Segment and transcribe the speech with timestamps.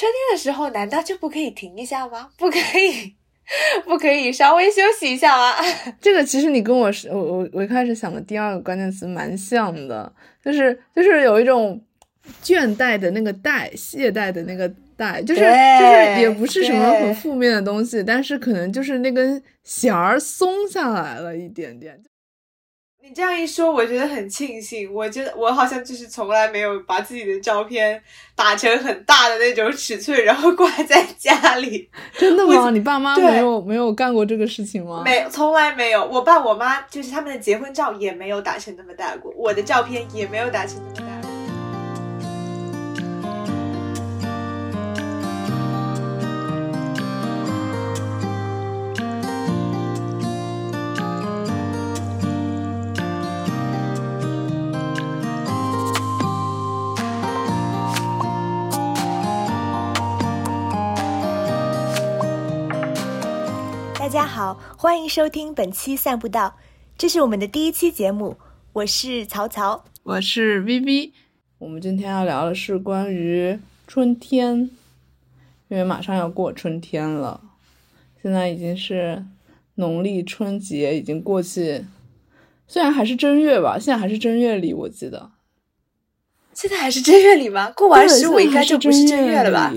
[0.00, 2.30] 春天的时候难道就不可以停一下吗？
[2.38, 3.14] 不可以，
[3.84, 5.54] 不可以稍微休息一下吗？
[6.00, 10.10] 这个其实你跟我是，我我我一开始想的第二个关键词蛮像的，
[10.42, 11.78] 就是就是有一种
[12.42, 22.00] 倦怠的那个怠，懈怠的那个怠，就是就是也不是什么很负面的东西，但是可能就是那根弦儿松下来了一点点。
[23.02, 24.92] 你这样一说，我觉得很庆幸。
[24.92, 28.00] 我觉得我好像就是从来没有把自己的照片
[28.36, 31.88] 打成很大的那种尺寸，然后挂在家里。
[32.18, 32.70] 真的吗？
[32.70, 35.02] 你爸妈没有没有干过这个事情吗？
[35.02, 36.04] 没，从来没有。
[36.04, 41.09] 我爸我妈就是他们的结婚照也没有打成那么大过，我的照片也没有打成那么大。
[41.09, 41.09] 大
[64.82, 66.56] 欢迎收听本期散步道，
[66.96, 68.38] 这是我们的第一期节目。
[68.72, 71.10] 我是曹曹，我是 VV。
[71.58, 74.70] 我们今天要聊的是关于春天，
[75.68, 77.42] 因为马上要过春天了。
[78.22, 79.22] 现在已经是
[79.74, 81.84] 农历春节，已经过去，
[82.66, 85.30] 虽然还是正月吧，现在还是正月里，我记得。
[86.54, 87.70] 现在还是正月里吗？
[87.72, 89.70] 过完十五应该就不是正月了吧？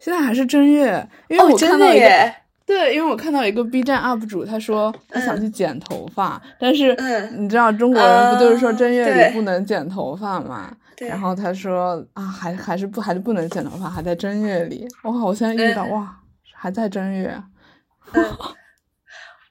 [0.00, 2.37] 现在还是正月，因为我看到耶。
[2.68, 6.94] 对，因为我看到一个 B 站 UP 主，他说他想去剪头发，但是
[7.38, 10.76] 你知道中国人不就是说正月里不能剪头发嘛？
[10.98, 14.86] 然后他说啊，还还是不还是不能剪头发，还在正月里。
[15.04, 16.14] 哇，我现在意识到哇，
[16.52, 17.42] 还在正月。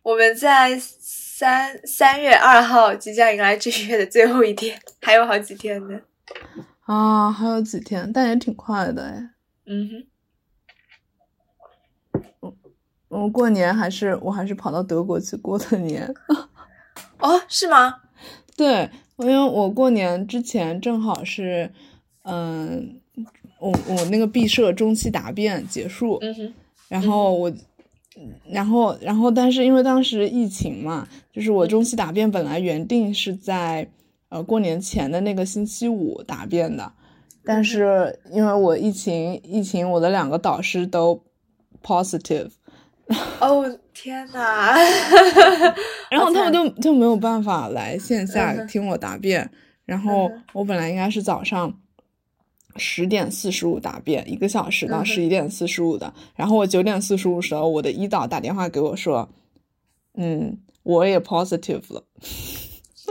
[0.03, 5.99] 我们在三三月二号即将迎来正月的最后一天，还有好几天呢。
[6.85, 9.29] 啊，还有几天，但也挺快的哎。
[9.65, 10.07] 嗯哼。
[13.19, 16.07] 我过年还是我还是跑到德国去过的年，
[17.19, 17.95] 哦，是吗？
[18.55, 21.71] 对，因为我过年之前正好是，
[22.23, 22.99] 嗯，
[23.59, 26.53] 我我那个毕设中期答辩结束，嗯哼，
[26.89, 27.51] 然后我，
[28.49, 33.89] 然后然后但是因为当时疫情嘛，就是我中期答辩本来原定是在
[34.29, 36.91] 呃过年前的那个星期五答辩的，
[37.43, 41.23] 但是因为我疫情疫情，我的两个导师都
[41.83, 42.49] positive。
[43.39, 44.75] 哦天哪！
[46.11, 49.49] 然后他们就就没有办法来线下听我答辩。
[49.85, 51.73] 然后我本来应该是早上
[52.75, 56.13] 十点四十五答辩，一个小时到十一点四十五的。
[56.35, 59.29] 然后我九点四十五时候，我的一导打电话给我说
[60.15, 62.03] ：“嗯，我也 positive 了。”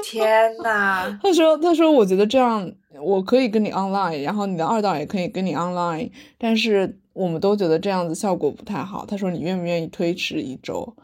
[0.02, 1.18] 天呐！
[1.22, 2.70] 他说：“他说我觉得这样
[3.00, 9.06] 我可以跟你 online，然后你的二导也可以跟你 online，但是。”我们都觉得这样子效果不太好。
[9.06, 10.94] 他说：“你愿不愿意推迟一周？”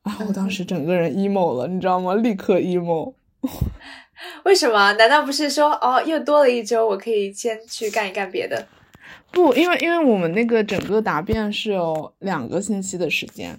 [0.00, 2.14] 啊，我当时整个人 emo 了，你知道吗？
[2.14, 3.12] 立刻 emo。
[4.44, 4.90] 为什么？
[4.94, 8.66] 难道不是说哦，又多了一周，我可以先去干一干别的？
[9.30, 13.54] 不，因为因为我们那个整个答辩是有两个星期的时间，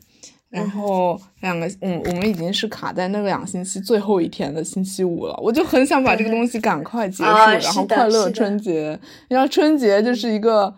[0.51, 5.35] 然后两个，嗯，我们已经是卡在那个两星期最后一天的星期五了。
[5.41, 9.00] 我就很想把这个东西赶快结束，然后快乐春节。
[9.28, 10.72] 然后春节就是一个。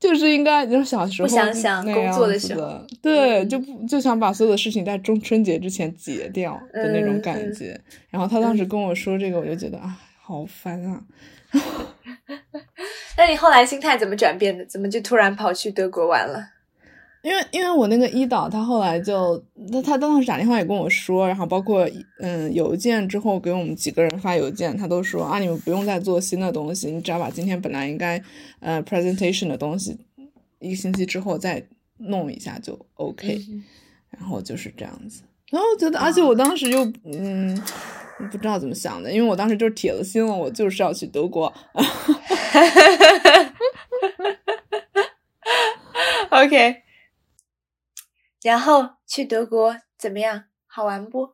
[0.00, 2.54] 就是应该就是小时候不想想工作的时，
[3.02, 7.76] 对，就不就想把所有的事情在中春节之前结掉的那种感觉。
[8.08, 11.02] 然后他当时跟我说这个，我就觉得啊，好烦啊。
[13.18, 14.64] 那你后来心态怎么转变的？
[14.66, 16.44] 怎么就突然跑去德国玩了？
[17.22, 19.36] 因为因为我那个一导他后来就
[19.72, 21.88] 他他当时打电话也跟我说，然后包括
[22.20, 28.22] 嗯邮件之后给我们几个人发邮件，他都说啊你们不用再做新的东西，你只要把今天本来应该
[28.60, 29.98] 呃 presentation 的东西
[30.60, 31.66] 一个星期之后再
[31.98, 33.40] 弄一下就 OK，
[34.10, 35.22] 然后就是这样子。
[35.50, 37.60] 然后我觉得，而且我当时又嗯
[38.30, 41.52] 不知道怎么想的，因为我当时就是铁了心了，我就是要去德国。
[46.30, 46.82] OK。
[48.42, 50.44] 然后去德国怎么样？
[50.66, 51.30] 好玩不？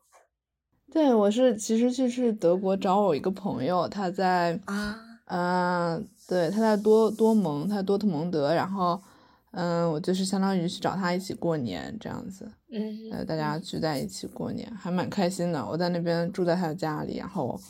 [0.91, 4.97] 对，我是其实去是德国找我一个朋友，他在啊，
[5.27, 9.01] 嗯，对，他在多多蒙，他在多特蒙德，然后
[9.51, 15.67] 嗯，我就是相当于去找他一起过年这样子，嗯，呃，大家聚在一起过年，还蛮开心的。
[15.67, 17.61] 我在那边住在他的家里，然后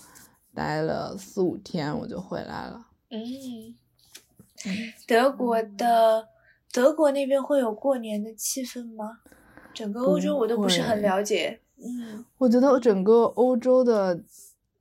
[0.55, 2.87] 待了四五天，我就回来了。
[3.11, 3.75] 嗯，
[5.07, 6.29] 德国的。
[6.75, 9.21] 德国那边会有过年的气氛吗？
[9.73, 11.61] 整个欧洲我都不是很了解。
[11.79, 14.21] 嗯，我觉得整个欧洲的，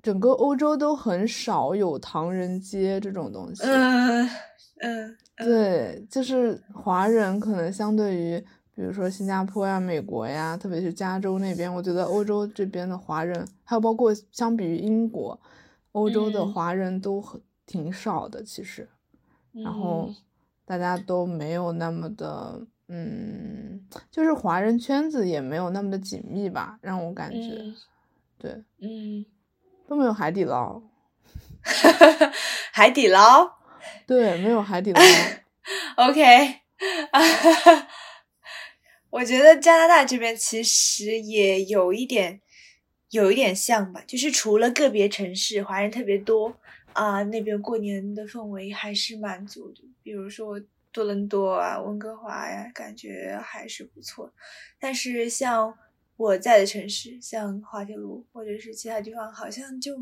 [0.01, 3.61] 整个欧洲都很少有唐人街这种东西。
[3.63, 4.27] 嗯
[4.81, 8.39] 嗯，对，就是华人可能相对于，
[8.73, 15.39] 比如说新加坡呀、美国呀，特别是加州那边，我觉得欧洲这边的华人，还有包括相比于英国，
[15.91, 18.89] 欧洲的华人都很挺少的，其实，
[19.51, 20.09] 然后
[20.65, 27.73] 大家都没有那么的，嗯，就是华人圈子也没有那么的紧密吧，让我感觉，
[28.37, 29.25] 对，嗯，
[29.87, 30.81] 都没有海底捞，
[32.71, 33.57] 海底捞。
[34.07, 35.01] 对，没有海底捞。
[35.95, 36.59] OK，
[39.09, 42.41] 我觉得加拿大这边其实也有一点，
[43.11, 46.57] 有一点像吧，就是除了个别城市华人特别多
[46.93, 49.81] 啊，那边过年的氛围还是蛮足的。
[50.01, 50.59] 比如说
[50.91, 54.31] 多伦多啊、温哥华呀，感觉还是不错。
[54.79, 55.77] 但是像
[56.17, 59.95] 我在的城市，像滑铁卢或者是其他地方，好像就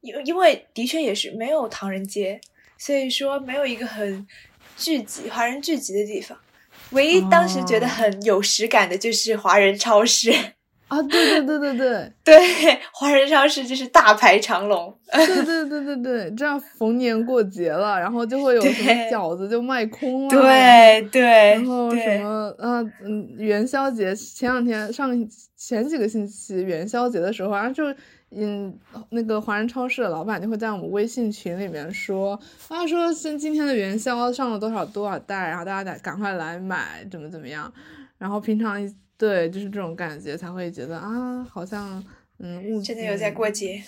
[0.00, 2.40] 因因为的确也是没有唐人街。
[2.80, 4.24] 所以说没有一个很
[4.76, 6.38] 聚集华人聚集的地方，
[6.90, 10.32] 唯一当时觉得很有实感的就是华人超市
[10.88, 11.00] 啊！
[11.02, 14.94] 对对对对对 对，华人超市就是大排长龙。
[15.12, 25.10] 对对对对对，这样逢年过节了，然后就会有什么饺子就卖空了，对对，然后什么啊嗯元宵节前两天上
[25.56, 27.84] 前几个星期元宵节的时候，然后就。
[28.30, 32.38] 嗯，那个华人超市的老板就会在我们微信群里面说，
[32.68, 37.72] 他说今今天的元宵上了多少多少袋，然后大家得赶快来买，怎么怎么样。
[38.18, 38.78] 然后平常
[39.18, 42.02] 对，就是这种感觉才会觉得啊，好像
[42.38, 43.82] 嗯，真的有在过节。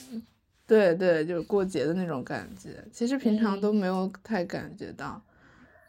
[0.66, 2.70] 对对，就是过节的那种感觉。
[2.92, 5.22] 其实平常都没有太感觉到。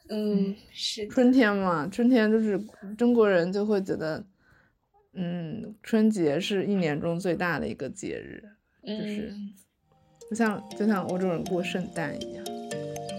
[0.08, 2.58] 嗯，是春天嘛，春天就是
[2.98, 4.24] 中国人就会觉得。
[5.14, 8.42] 嗯，春节是一年中最大的一个节日，
[8.82, 9.34] 就是
[10.30, 12.46] 就像就像欧洲人过圣诞一样。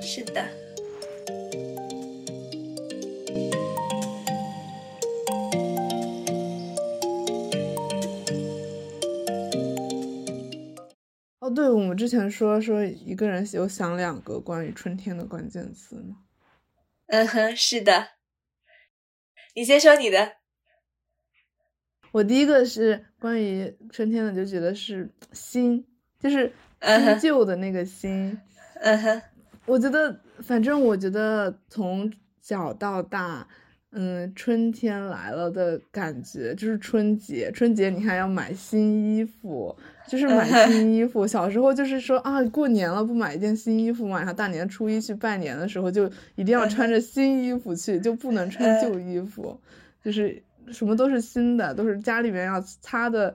[0.01, 0.43] 是的。
[11.43, 16.19] 哦，对，我们之前说说一个人有想两个关于春天的关键词吗？
[17.09, 18.11] 嗯哼，是的。
[19.57, 20.37] 你先说你的。
[22.13, 25.85] 我第一个是关于春天的，就觉得是新，
[26.21, 28.41] 就是新旧的那个新。
[28.77, 29.23] 嗯哼，
[29.67, 33.49] 我觉得，反正我觉得从小到大，
[33.93, 37.51] 嗯，春天来了的感觉就是春节。
[37.53, 39.75] 春节你还要买新衣服，
[40.09, 41.27] 就是买 新衣服。
[41.27, 49.59] 小时候就是说啊，过年了不买一件新衣服嘛，然后大年初一去拜年的时候就一定要穿着新衣服去，就不能穿旧衣服，
[50.05, 50.43] 就是。
[50.71, 53.35] 什么都是新的，都是家里面要擦的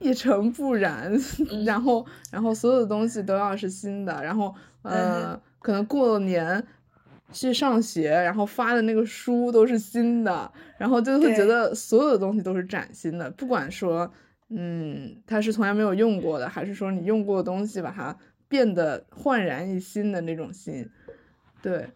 [0.00, 1.10] 一尘不染，
[1.64, 6.62] 然后然后所有的东西都要是新的，然后呃，可能过了年
[7.32, 14.10] 去上学，然后发的那个书都是新的，然后就会觉得所有的东西都是崭新的，不管说
[14.48, 18.16] 嗯，它是从来没有用过的，还是说你用过的东西把它
[18.48, 20.88] 变得焕然一新的那种新，
[21.62, 21.86] 对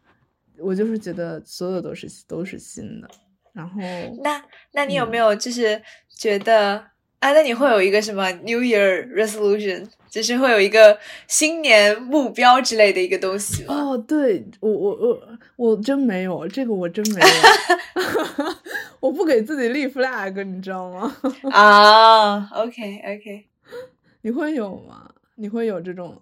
[0.59, 3.09] 我就是觉得所有都是都是新的。
[3.53, 3.81] 然后，
[4.23, 6.85] 那那你有没有就是觉得
[7.25, 7.32] 啊？
[7.32, 13.75] 那你会有一个什么 New Year Resolution，就是会有一个新年目标之类的一个东西吗？
[13.75, 15.21] 哦，对我我我
[15.56, 17.26] 我真没有这个，我真没有，
[19.00, 21.16] 我不给自己立 flag，你知道吗？
[21.50, 23.47] 啊，OK OK，
[24.23, 25.11] 你会有吗？
[25.37, 26.21] 你会有这种？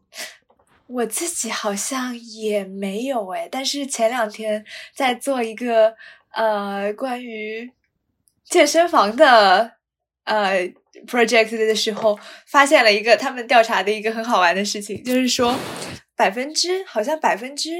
[0.86, 5.94] 我自己好像也没有哎，但是前两天在做一个。
[6.34, 7.70] 呃，关于
[8.42, 9.72] 健身房的
[10.24, 10.72] 呃
[11.06, 15.58] project 的时候，发现了一个他们调查的一个很好玩的事情，就是说
[16.16, 17.70] 百分之好像百分之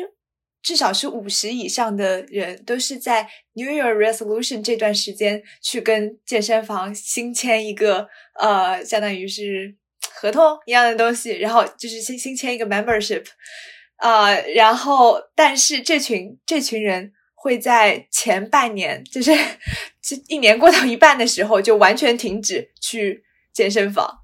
[0.63, 8.09] 至少是五十以上的人都是在 New Year Resolution 这段时间去跟健身房新签一个
[8.41, 9.75] 呃，相当于是
[10.15, 13.25] 合同一样的东西，然后就是新新签一个 membership
[13.97, 17.13] 啊，然后但是这群这群人。
[17.43, 19.33] 会在前半年，就是
[20.01, 24.21] 这一年过到一半的时候，就完全停止去健身房。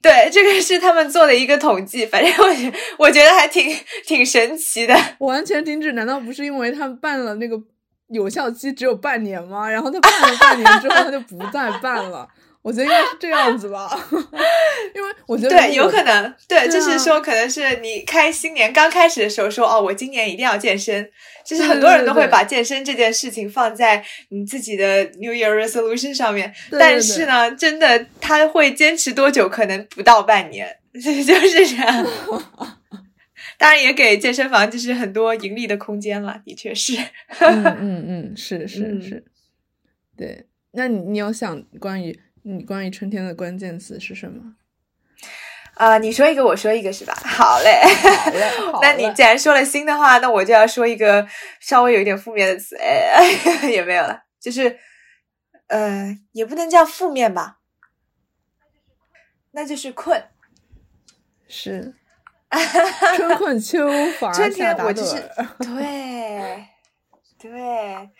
[0.00, 4.96] 对，这个是他们做的一个统计，反正我觉我觉得还挺挺神奇的。
[5.18, 7.60] 完全停止，难道不是因为他们办了那个
[8.08, 9.68] 有效期只有半年吗？
[9.68, 12.26] 然后他办了半年之后，他就不再办了。
[12.62, 13.90] 我觉得应该是这样子吧，
[14.94, 21.10] 因为我觉得对，有可能对，就是说，可能是你开新年刚开始的时候说，哦，我今年一定要健身，
[21.44, 32.06] 其实很多人都会把健身这件事情放在你自己的 New Year Resolution 上面，但是呢，真的他会坚持多久，可能不到半年， 就是这样。
[33.58, 36.96] 当然也给健身房就是很多盈利的空间了，的确是。
[37.40, 39.24] 嗯嗯嗯，是是嗯是，
[40.16, 40.46] 对。
[40.72, 44.54] 那你你有想关于你关于春天的关键词是什么？
[45.74, 47.14] 啊、你说一个，我说一个是吧？
[47.24, 47.80] 好嘞。
[47.82, 51.26] 好嘞， 好那你既然说了新的话，那我就要说一个
[51.60, 53.24] 稍微有一点负面的词，哎，
[53.70, 54.78] 也没有了，就是
[55.68, 57.58] 呃，也不能叫负面吧，
[59.52, 60.22] 那就是困。
[61.48, 61.94] 是
[63.16, 65.16] 春困秋乏春天我就是。
[65.58, 66.66] 对
[67.38, 68.10] 对，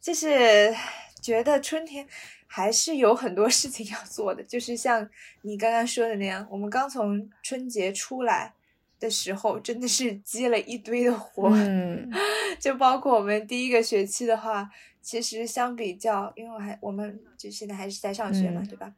[0.00, 0.74] 就是
[1.20, 2.06] 觉得春天
[2.54, 5.08] 还是有很多事情 要做的，就是像
[5.40, 8.52] 你刚刚说的那样，我们刚从春节出来
[9.00, 12.10] 的时候，真的是积了一堆的活，嗯。
[12.60, 18.68] 就包括我们第一个学期的话，其实相比较，因为我还我们就现在还是在上学嘛，嗯。
[18.68, 18.92] 对吧？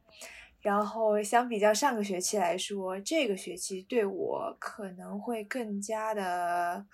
[0.59, 6.85] 然后相比较上个学期来说，这个学期对我可能会更加的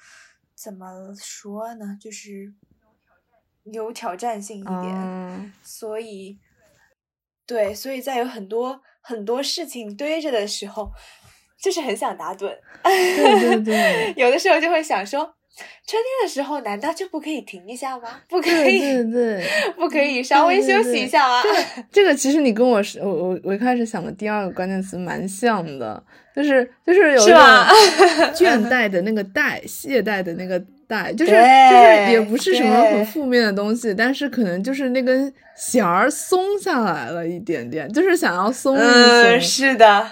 [0.53, 1.97] 怎么说呢？
[1.99, 2.53] 就是
[3.63, 6.37] 有挑战性一点，嗯所以
[7.51, 10.89] 对，所以在有很多很多事情堆着的时候，
[11.61, 12.49] 就是很想打盹。
[12.81, 15.19] 对对对 有的时候就会想说，
[15.85, 18.21] 春天的时候难道就不可以停一下吗？
[18.29, 19.45] 不可以，对对。
[19.75, 21.43] 不可以稍微休息一下吗？
[21.91, 26.01] 这个其实你跟我是，我我我一开始想的第二个关键词蛮像的，
[26.33, 27.21] 就是就是有
[28.33, 30.57] 倦怠的那个怠，懈怠的那个
[30.91, 40.11] 怠，就是就是也不是什么很负面的东西，但是可能就是那根弦儿松下来了一点点，就是想要松一松，嗯，是的，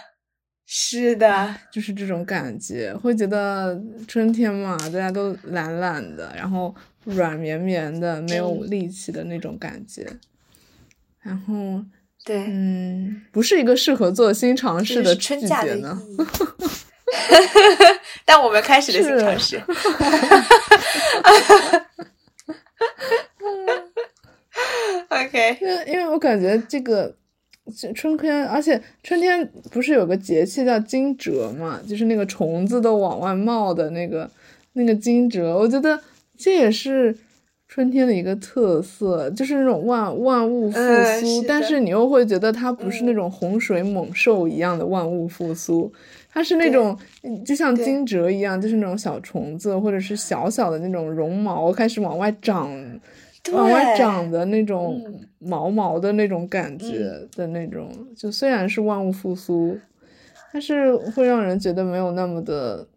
[0.65, 10.07] 是的，就是这种感觉，会觉得春天嘛，大家都懒懒的，然后软绵绵的，没有嗯力气的那种感觉，
[11.21, 11.83] 然后。
[12.25, 16.00] 对，嗯，不是一个适合做新尝试的季节呢。
[17.10, 17.16] 义。
[18.25, 19.62] 但我们开始了新是尝试。
[25.10, 27.13] OK，因为因为我感觉这个
[27.75, 34.30] 这春天，而且春天不是有个节气叫惊蛰嘛，就是那个虫子都往外冒的那个
[34.74, 36.00] 那个惊蛰，我觉得
[36.38, 37.16] 这也是
[37.68, 45.92] 春天的一个特色，就是那种万万物复嗯苏，是但是你又会觉得它不是那嗯种洪水猛兽一样的万物复苏。
[46.31, 52.69] 它是那种，嗯就像对惊蛰一样，就是那种小虫子，或者是小小的那种绒毛开始往外长，
[53.51, 59.75] 往外长的那种嗯毛毛的那种感觉的那种，就虽然是万物复苏，
[60.53, 62.88] 但是会让人觉得没有那么的，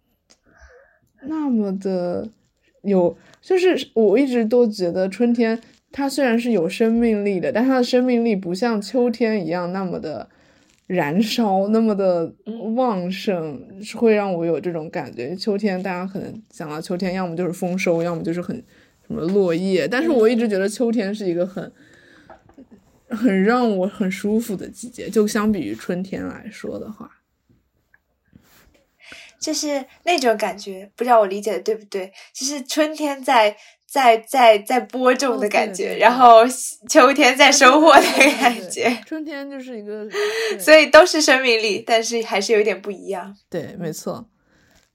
[1.22, 2.28] 那么的
[2.82, 5.58] 有，就是我一直都觉得春天
[5.90, 10.28] 它虽然是有生命力的，但它的生命力不像秋天一样那么的。
[10.92, 13.58] 燃烧那么的嗯旺盛，
[13.96, 15.34] 会让我有这种感觉。
[15.34, 18.54] 秋天大家可能想到秋天，要么就是丰收，要么就是很
[19.06, 19.88] 什么落叶。
[19.88, 21.72] 但是我一直觉得秋天是一个很
[23.08, 27.11] 很让我很舒服的季节，就相比于春天来说的话，
[29.40, 32.12] 就是那种感觉，不知道我理解的对不对？
[32.34, 33.56] 就是春天在
[33.92, 36.38] 在在在播种的感觉，然后
[36.88, 38.02] 秋天在收获的
[38.40, 40.08] 感觉，春天就是一个，
[40.58, 43.37] 所以都是生命力，但是还是有点不一样。
[43.50, 44.26] 对，没错，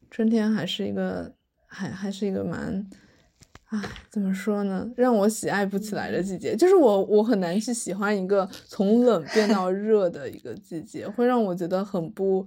[0.10, 1.32] 春天还是一个，
[1.68, 2.90] 还还是一个蛮，
[3.66, 6.56] 唉，怎么说呢，让我喜爱不起来的季节。
[6.56, 12.44] 就是我我很难去喜欢一个从冷变到热的一个季节，会让我觉得很不，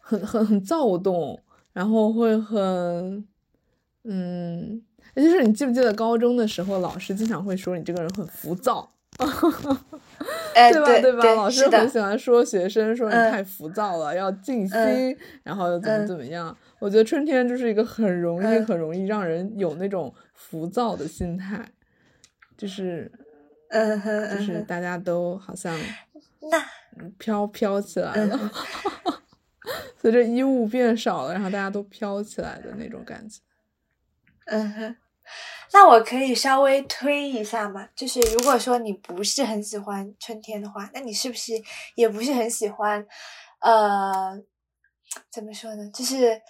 [0.00, 1.40] 很很很躁动，
[1.72, 3.24] 然后会很，
[4.02, 4.82] 嗯，
[5.14, 8.90] 就是你记不记得高中的时候，老师经常会说你这个人很浮躁。
[10.54, 10.86] 哎， 对吧？
[11.00, 11.22] 对吧？
[11.34, 16.56] 老师很喜欢说学生说你嗯太浮躁了，要静心，嗯然后怎么嗯怎么样。
[16.78, 21.62] 我觉得春天就是一个很容易、嗯很容易让人有那种浮躁的心态，
[22.56, 23.10] 就是
[23.68, 24.00] 嗯
[24.30, 25.78] 就是大家都好像
[26.50, 28.50] 那飘飘起来嗯了，
[30.00, 33.40] 随着衣物变少了，然后大家都飘起来的那种感觉。
[34.46, 34.96] 嗯哼，
[35.74, 37.88] 那我可以稍微推一下嘛？
[37.96, 41.52] 就是如果说你不是很喜欢春天的话，那你是不是
[41.94, 43.06] 也不是很喜欢？
[43.60, 44.38] 呃，
[45.30, 45.90] 怎么说呢？
[45.94, 46.42] 就是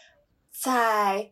[0.50, 1.30] 在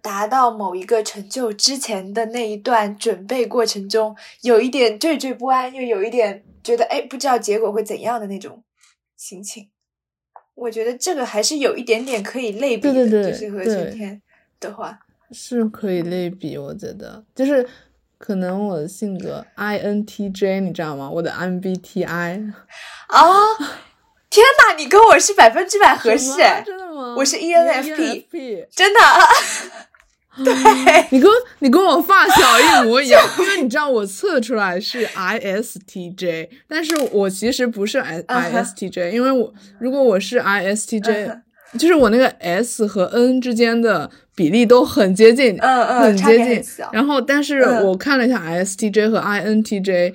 [0.00, 8.64] 达到某一个成就之前的那一段准备过程中，有一点惴惴不安，又有一点觉得哎，不知道结果会怎样的那种
[9.16, 9.70] 心情。
[10.54, 14.20] 我觉得这个还是有一点点可以类比的，对对对就是和春天
[14.58, 14.98] 的话。
[15.32, 17.66] 是可以类比，我觉得就是
[18.18, 21.08] 可能我的性格 INTJ，你知道吗？
[21.10, 22.52] 我的 MBTI
[23.08, 23.34] 哦，
[24.30, 26.32] 天哪，你跟我是百分之百合适
[26.64, 27.14] 真的吗？
[27.18, 29.00] 我是 E ENFP ENFP 真的。
[30.42, 30.54] 对，
[31.10, 41.42] 你跟你跟我发小一模一样， 因为你知道我测出来是 ISTJ，但是我其实不是 I 嗯哼 ISTJ，因为我如果我是嗯 ISTJ，哼
[41.78, 46.62] 就是我那个 S 和 N 之间的比例都很接近，嗯嗯很接近。
[46.92, 50.12] 然后，但是嗯我看了一下 ISTJ 和 INTJ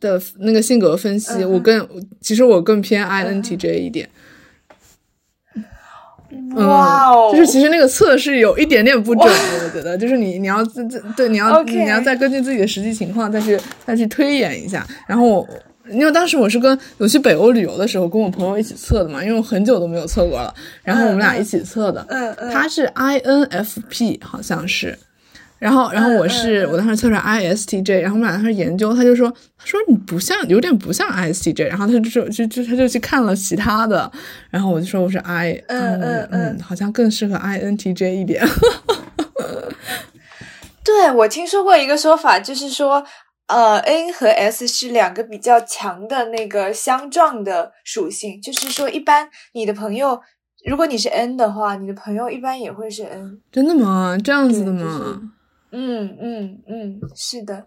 [0.00, 1.88] 的那个性格分析，嗯我更
[2.20, 4.08] 其实我更偏 INTJ 一点。
[5.52, 14.86] 嗯哇哦，就是其实那个测试有一点点不准， 我觉得，就是你你要自自对你要你要再根据自己的实际情况再去再去推演一下。
[15.08, 15.48] 然后我
[15.92, 22.04] 因为当时我是跟我去北欧旅游的时候跟我朋友一起测的嘛，因为我很久都没有测过了，然后我们俩一起测的。
[22.08, 24.98] 嗯嗯，他是 INFP 好像是，
[25.58, 34.10] 然后然后我是、我当时测出来 ISTJ，然后我们俩当时研究，他就说他说你不像，有点不像 ISTJ，然后他就说就就他就去看了其他的，
[34.50, 38.46] 然后我就说我是 I，嗯嗯嗯好像更适合 INTJ 一点。
[40.82, 43.04] 对我听说过一个说法，就是说。
[43.50, 50.20] 呃，N 和 S 是两个比较强的那个相撞的属性，就是说，一般你的朋友，
[50.64, 53.40] 如果你是 N 的话，你的朋友一般也会是 N。
[53.50, 54.16] 真的吗？
[54.22, 55.32] 这样子的对吗？
[55.72, 57.66] 嗯嗯嗯，是的，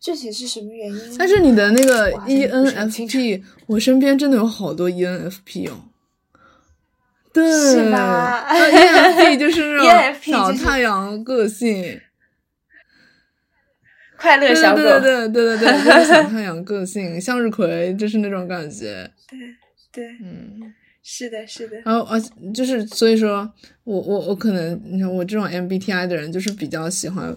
[0.00, 1.16] 具体是什么原因？
[1.18, 5.84] 但是你的那个 ENFP，我身边真的有好多 ENFP 哦。
[7.32, 12.00] 对，是吧那 ENFP 就是那种小太阳个性。
[14.18, 19.38] 快乐小狗，对对对对对，就是小太阳个性，向日葵就是那种感觉，对
[19.92, 23.50] 对嗯，是的，是的，然后而且就是所以说
[23.84, 27.36] 我我我可能你看我这种 MBTI 的人，就是比较喜欢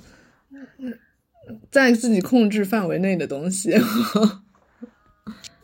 [1.69, 3.73] 在自己控制范围内的东西，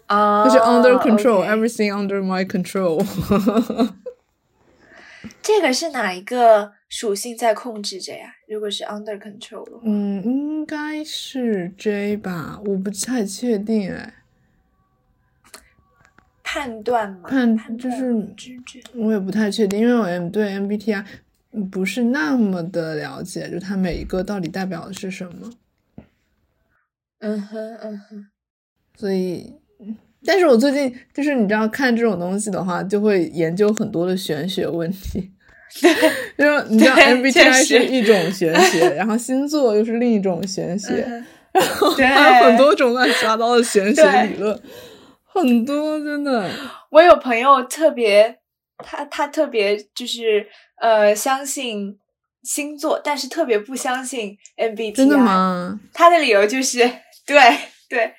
[0.05, 3.03] 啊，就是 under control，everything under my control。
[5.41, 8.36] 这个是哪一个属性在控制着呀？
[8.48, 14.13] 如果是 under control 的话，嗯，应该是 J 吧，我不太确定哎，
[16.43, 18.82] 判断嘛，判就是直觉。
[18.95, 21.04] 我也不太确定，因为我 M 对 MBTI
[21.71, 25.52] 不是那么的了解，就它每一个到底代表的是什么，
[27.19, 28.28] 嗯哼嗯哼，
[28.95, 29.56] 所以，
[30.25, 35.32] 但是我最近就是你知道看这种东西的话，就会研究很多的玄学问题。
[35.82, 44.60] 对，就是你知道 MBTI 是一种玄学，然后星座又是另一种玄学，嗯然后还有很多种乱七八糟的玄学理论，
[45.25, 46.49] 很多真的。
[46.89, 48.38] 我有朋友特别，
[48.77, 50.47] 他他特别就是
[50.82, 51.97] 呃相信
[52.43, 54.95] 星座，但是特别不相信 MBTI。
[54.95, 55.17] 真的？
[55.17, 55.80] 吗？
[55.93, 56.80] 他的理由就是，
[57.25, 57.39] 对
[57.89, 58.13] 对，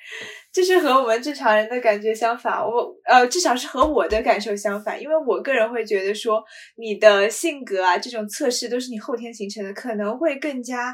[0.59, 2.59] 就是和我们正常人的感觉相反。
[2.59, 6.43] 我呃，至少是和我的感受相反，因为我个人会觉得说，
[6.75, 10.93] 你的性格啊，这种测试都是你后天形成的，可能会更加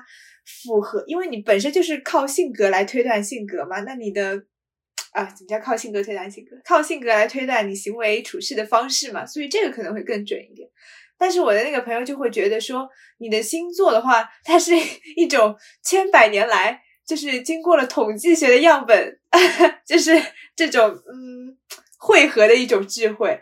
[0.63, 3.80] 符合，因为你本身就是靠性格来推断性格嘛。
[3.80, 4.43] 那你的
[5.13, 6.56] 啊，怎么叫靠性格推断性格？
[6.63, 10.69] 靠性格来推断你行为处事的方式嘛，所以这个可能会更准一点。
[11.17, 14.73] 但是我的那个朋友就会觉得说，你的星座的话，它是
[15.17, 19.17] 一种千百年来就是经过了统计学的样本，
[19.85, 20.19] 就是
[20.55, 21.55] 这种嗯
[21.97, 23.39] 汇合的一种智慧。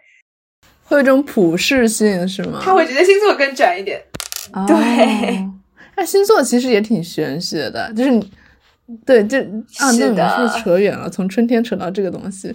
[0.86, 2.60] 会有一种普适性是吗？
[2.64, 4.04] 他会觉得星座更准一点。
[4.68, 5.54] 对哦
[5.96, 8.32] 那星座其实也挺玄学的，就是你
[9.06, 9.40] 对这
[9.78, 12.54] 啊，那我们是扯远了，从春天扯到这个东西。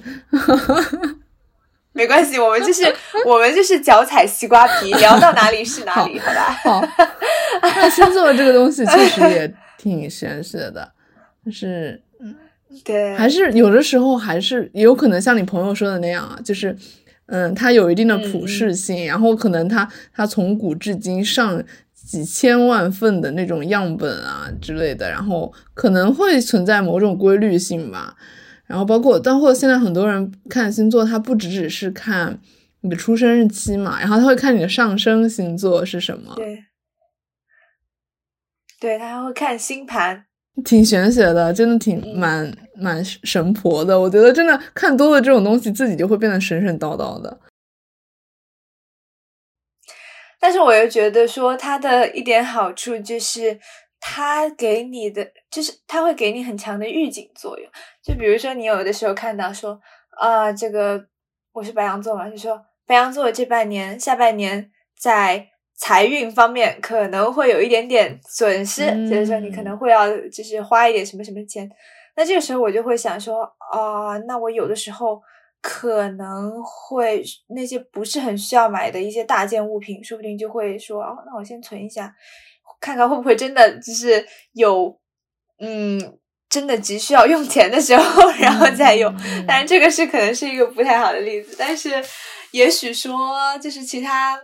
[1.93, 2.95] 没关系，我们就是
[3.25, 6.61] 我们就是脚踩西瓜皮，聊到哪里是哪里，好吧？
[6.65, 6.89] 好，
[7.63, 10.93] 那星座这个东西确实也挺玄学的，
[11.49, 12.03] 就是
[12.85, 16.77] 对，还是有的时候还是有可能像你朋友说的那样啊，就是
[17.27, 28.15] 嗯，它有一定的普适性，然后可能它它从古至今上几千万份的那种样本啊之类的，然后可能会存在某种规律性吧。
[28.67, 32.39] 然后包括包括现在很多人看星座，他不只只是看
[32.83, 36.65] 你的出生日期嘛，然后他会看你的上升星座是什么，对，
[38.79, 40.28] 对他还会看星盘。
[40.65, 43.99] 挺玄学的，真的挺嗯蛮蛮神婆的。
[43.99, 47.41] 我觉得真的看多了这种东西，自己就会变得神神叨叨的。
[50.41, 53.59] 但是我又觉得说，它的一点好处就是，
[53.99, 57.69] 它给你的就是它会给你很强的预警作用。
[58.03, 61.07] 就比如说，你有的时候看到说啊，这个
[61.53, 71.71] 我是白羊座嘛，就说白羊座这半年、下半年在财运方面可能会有一点点损失，嗯就是说你可能会要就是花一点什么什么钱。
[72.17, 75.23] 那这个时候我就会想说，啊，那我有的时候
[75.63, 82.15] 可能会那些不是很需要买的一些大件物品，说不定就会说哦，那我先存一下，
[82.81, 84.99] 看看会不会真的就是有
[85.61, 86.19] 嗯。
[86.51, 89.15] 真的急需要用钱的时候， 然后再用。
[89.47, 92.03] 当然，这个是可能是一个不太好的例子，但是
[92.53, 94.35] 也许说，就是其他，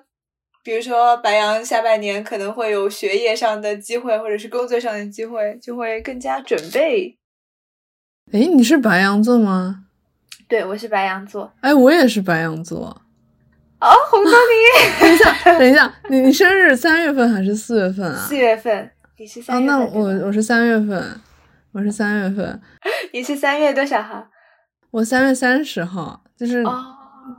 [0.64, 7.18] 比如说白羊下半年可能会有学业上的机会，或者是工作上的机会，就会更加准备。
[8.32, 9.84] 哎，你是白羊座吗？
[10.48, 11.52] 对，我是白羊座。
[11.60, 13.02] 哎，我也是白羊座。
[13.78, 15.00] 哦，红豆你。
[15.00, 18.26] 等一下，等一下，你你生日三月份还是四月份啊？
[18.26, 18.90] 四月份。
[19.18, 19.76] 你是三月份。
[19.76, 21.20] 哦，那我我是三月份。
[21.72, 22.62] 我是三月份，
[23.12, 24.28] 你是三月多少号？
[24.92, 26.62] 我三月三十号，就是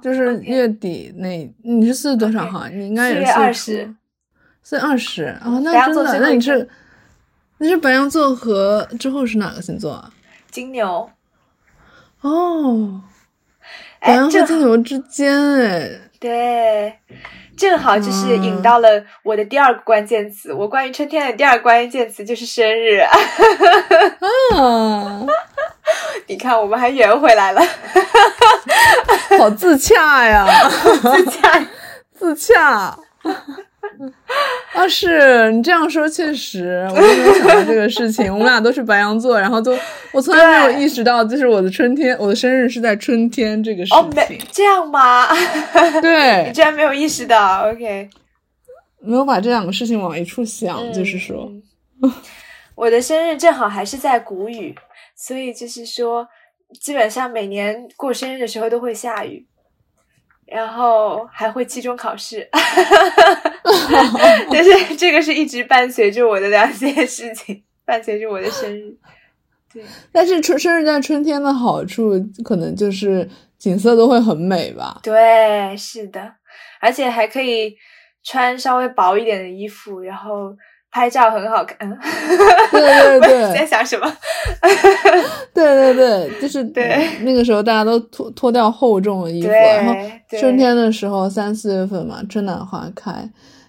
[0.01, 1.53] 就是月底那。
[1.63, 2.67] 你是四月多少号？
[2.69, 3.95] 你应该也是四月二十。
[4.63, 6.67] 四月二十哦，那真的，那你是
[7.59, 10.11] 你是白羊座和之后是哪个星座啊？
[10.49, 11.09] 金牛。
[12.21, 13.01] 哦，
[14.01, 16.95] 白羊和金牛之间，哎，对。
[17.57, 22.97] 正好就是引到了我的第二个关键词，我关于春天的第二个关键词就是生日。
[22.97, 23.09] 啊，
[26.27, 27.61] 你看，我们还圆回来了，
[29.37, 30.45] 好自洽呀，
[31.01, 31.65] 自洽，
[32.13, 32.97] 自洽。
[34.73, 38.31] 啊，是你这样说确实，我都没有想到这个事情。
[38.31, 39.77] 我们俩都是白羊座，然后都
[40.11, 43.97] 我从来没有意识到，就是我的春天，我的生日是在春天这个事情。
[43.97, 45.27] 哦，没这样吗？
[46.01, 48.09] 对，你居然没有意识到？OK，
[48.99, 51.49] 没有把这两个事情往一处想，就是说，
[52.75, 54.75] 我的生日正好还是在谷雨，
[55.15, 56.27] 所以就是说，
[56.81, 59.45] 基本上每年过生日的时候都会下雨。
[60.45, 62.47] 然后还会期中考试，
[64.51, 68.95] 就是 这个是一直伴随着我的两件事情，伴随着我的生日。
[69.73, 73.27] 对，但是春生日在春天的好处，可能就是
[73.57, 74.99] 景色都会很美吧？
[75.03, 76.35] 对，是的，
[76.79, 77.75] 而且还可以
[78.23, 80.55] 穿稍微薄一点的衣服，然后。
[80.95, 81.77] 拍照很好看，
[82.71, 84.09] 对对对， 在想什么？
[85.53, 89.93] 对对对，就是对那个时候大家都脱脱掉厚重的衣服，然后
[90.39, 93.11] 春天的时候三四月份嘛，春暖花开，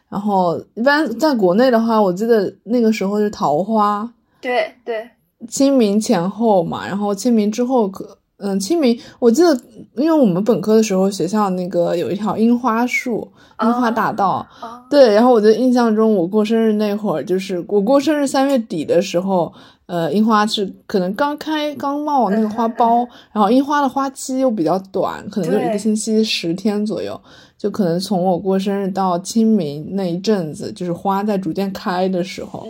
[0.08, 4.08] 然后一般在国内的话，我记得那个时候是桃花，
[4.40, 5.10] 对对，
[5.48, 8.18] 清明前后嘛，然后清明之后可。
[8.38, 9.58] 嗯，清明，我记得，
[9.96, 13.26] 因为我们本科的时候学校那个有一条樱花树，
[13.62, 14.46] 樱花大道，
[14.90, 19.50] 对，然后我就印象中，我过生日那会儿，就是我过生日三月底的时候，
[19.86, 27.18] 呃，樱花是可能刚开刚冒那个花苞，然后樱花的花期又比较短，可能就一个星期十天左右，
[27.56, 32.68] 就可能从我过生日到清明那一阵子，就是花在逐渐开的时候。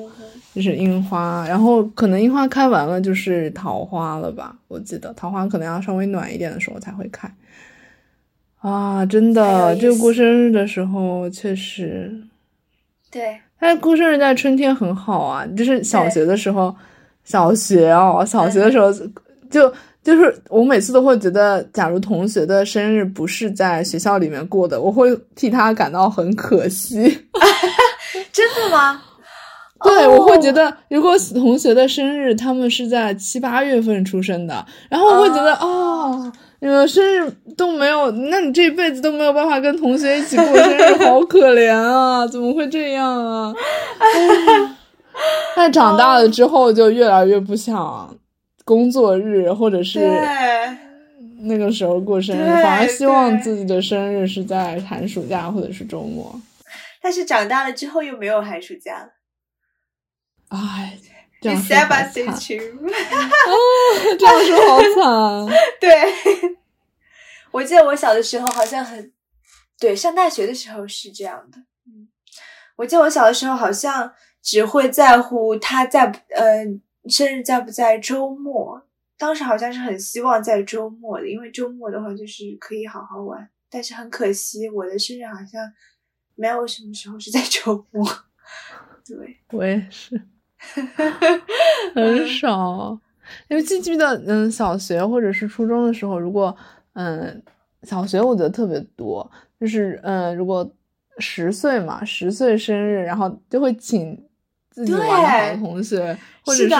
[0.56, 4.56] 就是樱花，然后可能樱花开完了就是桃花了吧？
[4.68, 7.30] 我记得桃花可能要稍微暖一点的时候才会开。
[8.62, 12.10] 啊，真的，这个过生日的时候确实，
[13.10, 15.46] 对，但是过生日在春天很好啊。
[15.54, 16.74] 就是小学的时候，
[17.22, 18.90] 小学哦，小学的时候
[19.50, 19.70] 就
[20.02, 27.02] 就是我每次都会觉得，假如同学的生日不是在学校里面过的，我会替他感到很可惜。
[28.32, 29.02] 真的吗？
[29.82, 42.26] 对，我会觉得，如果同学的生日他们是在七八月份出生的，然后我会觉得，哦，你们生日都没有，那你这辈子都没有办法跟同学一起过生日，好可怜啊！
[42.28, 43.54] 怎么会这样啊？
[45.54, 48.16] 但长大了之后，就越来越不想
[48.64, 50.18] 工作日或者是
[51.42, 56.34] 那个时候过生日，反而希望自己的生日是在寒暑假或者是周末。
[57.02, 59.08] 但是长大了之后又没有寒暑假了。
[60.48, 60.98] 哎，
[61.40, 62.12] 这样说好惨。
[62.12, 62.24] 这
[64.26, 64.80] 样说好
[65.46, 65.56] 惨。
[65.80, 66.12] 对，
[67.50, 69.12] 我记得我小的时候好像很，
[69.78, 71.58] 对，上大学的时候是这样的。
[71.86, 72.08] 嗯，
[72.76, 76.64] 我记得我小的时候好像只会在乎他在呃
[77.08, 78.86] 生日在不在周末，
[79.18, 83.48] 当时好像是很希望在周末的，因为周末的话就是可以好好玩。
[83.68, 85.60] 但是很可惜，我的生日好像
[86.34, 88.06] 没有什么时候是在周末。
[89.04, 90.28] 对， 我也是。
[91.94, 92.98] 很少，
[93.48, 96.54] 因为记不记得，嗯，小学或者是初中的时候，如果，
[96.94, 97.42] 嗯，
[97.82, 100.68] 小学我觉得特别多，就是，嗯，如果
[101.18, 104.18] 十岁嘛，十岁生日，然后就会请
[104.70, 106.74] 自己玩的好的同学，或者是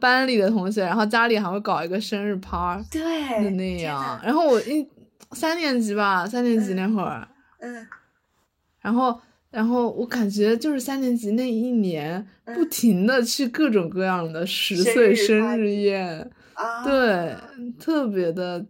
[0.00, 4.20] 班里的同学，然后家里还会搞一个生日趴，对，就那样。
[4.22, 4.86] 然后我一
[5.32, 7.26] 三年级吧，三年级那会儿，
[7.60, 7.86] 嗯，
[8.80, 9.20] 然后。
[9.54, 16.28] 然后我感觉就是三年级那一年，不停的去各种各样的十岁生日宴，
[16.84, 17.32] 对，
[17.78, 18.66] 特别的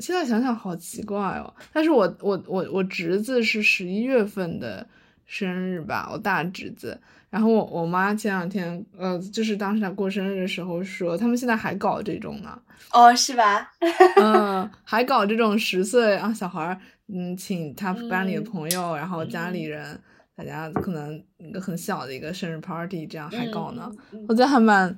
[0.00, 1.54] 现在想想好奇怪哦。
[1.72, 4.84] 但是我我我我侄子是十一月份的
[5.26, 7.00] 生日吧，我大侄子。
[7.30, 12.60] 然后我我妈前两天，呃，就是当时他过生日的时候说，他们现在还搞这种呢。
[12.92, 13.70] 哦，是吧？
[14.16, 16.80] 嗯，还搞这种十岁啊小孩儿，
[17.12, 20.00] 嗯，请他班里的朋友，然后家里人，
[20.34, 23.90] 大家可能一个很小的一个生日 party，这样还搞呢。
[24.28, 24.96] 我觉得还蛮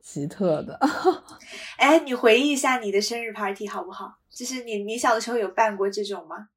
[0.00, 0.78] 奇特的。
[1.78, 4.18] 哎，你回忆一下你的生日 party 好不好？
[4.30, 6.48] 就是你你小的时候有办过这种吗？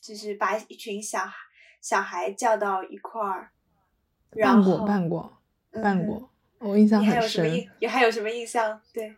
[0.00, 1.32] 就是把一群小孩
[1.80, 3.50] 小孩叫到一块儿。
[4.32, 5.38] 办过，办过，
[5.72, 7.66] 办过，我印象很深。
[7.80, 8.80] 有还有什么印象？
[8.92, 9.14] 对，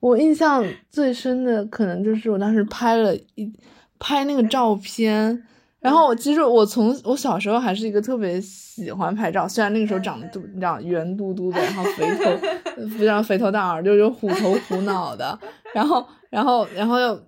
[0.00, 3.52] 我印象最深的可能就是我当时拍了一
[3.98, 5.42] 拍那个照片，
[5.80, 15.38] 然后其实我从我小时候还是一个特别喜欢拍照，虽然那个时候长得都你知道圆嘟嘟的，然后肥头非常肥头大耳，就是虎头虎脑的，
[15.72, 17.20] 然后然后然后又。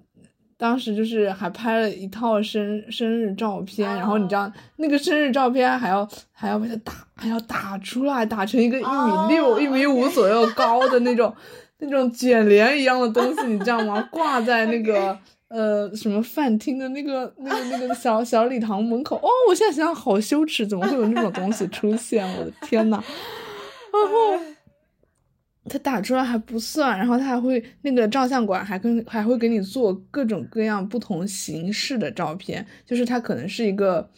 [0.59, 11.31] 当时就是还拍了一套生生日照片，然后你知道那个生日照片还要还要把它打还要打出来，打成一个一米六、一米五左右高的那种
[11.81, 14.09] 那种卷帘一样的东西，你知道吗？
[14.11, 19.17] 挂在那个呃什么饭厅的那个那个那个小小礼堂门口。
[19.17, 22.27] 哦，我现在想想好羞耻，怎么会有那种东西出现？
[22.39, 23.03] 我的天呐。
[23.93, 24.45] 然后。
[25.69, 34.09] 他打出来还不算，然后他还会那个照相馆还跟还会给你做各种各样不同形式的照片，就是它可能是一个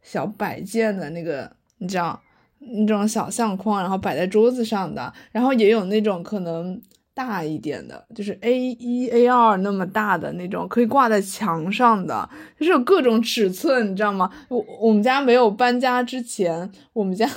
[0.00, 2.18] 小摆件的那个，你知道
[2.58, 6.80] 那种小相框，然后摆在桌子上的，然后也有那种可能
[7.14, 14.30] 大一点的，就是 A 一 A 二那么大的那种可以挂在墙上的，就是有各种尺寸，你知道吗？
[14.48, 17.28] 我我们家没有搬家之前，我们家。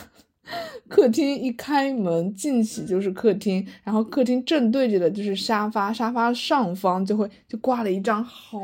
[0.87, 8.61] 客厅一开门进去就是客厅，然后客厅正对着的就是沙发，沙发上方就会就挂了一张好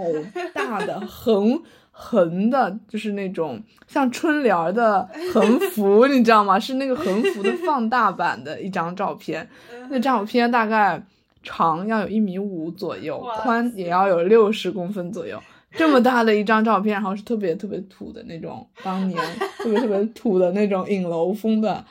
[0.54, 1.62] 大的横
[1.96, 6.60] 横的，就是那种像春联的横幅，你知道吗？
[6.60, 9.48] 是那个横幅的 放大版的一张照片，
[9.90, 11.02] 那照片大概
[11.44, 15.40] 长要有一米五左右，宽也要有六十公分左右。
[15.76, 19.20] 这么大的一张照片，然后是特别特别土的那种，当年
[19.58, 21.84] 特别特别土的那种影楼风的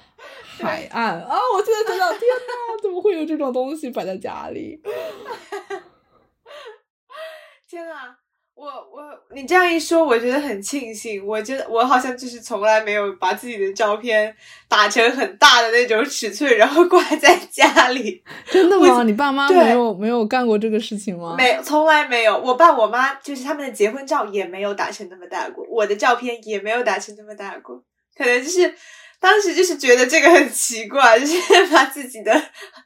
[0.59, 1.35] 海岸啊！
[1.55, 4.81] 我现在想想，天呐，怎么会有这种东西摆在家里？
[7.69, 8.17] 天呐！
[8.63, 9.03] 我我
[9.35, 11.27] 你这样一说，我觉得很庆幸。
[11.27, 14.33] 我觉得我好像就是从来没有把自己的照片
[14.69, 18.23] 打成很大的那种尺寸，然后挂在家里。
[18.49, 19.03] 真的吗？
[19.03, 21.35] 你爸妈没有没有干过这个事情吗？
[21.37, 22.39] 没，从来没有。
[22.39, 27.83] 我爸我妈就是他们的结婚照也没有打成那么大过，我的照片也没有打成那么大过。
[28.17, 28.73] 可能就是
[29.19, 31.37] 当时就是觉得这个很奇怪，就是
[31.75, 32.33] 把自己的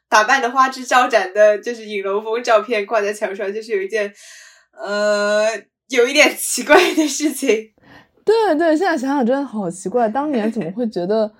[0.08, 4.10] 打扮的花枝招展的，就是影楼风照片挂在墙上，就是有一件。
[4.84, 5.46] 呃，
[5.88, 7.48] 有一点奇怪的事情。
[8.24, 11.30] 对对，现在想想真的好奇怪，当年怎么会觉得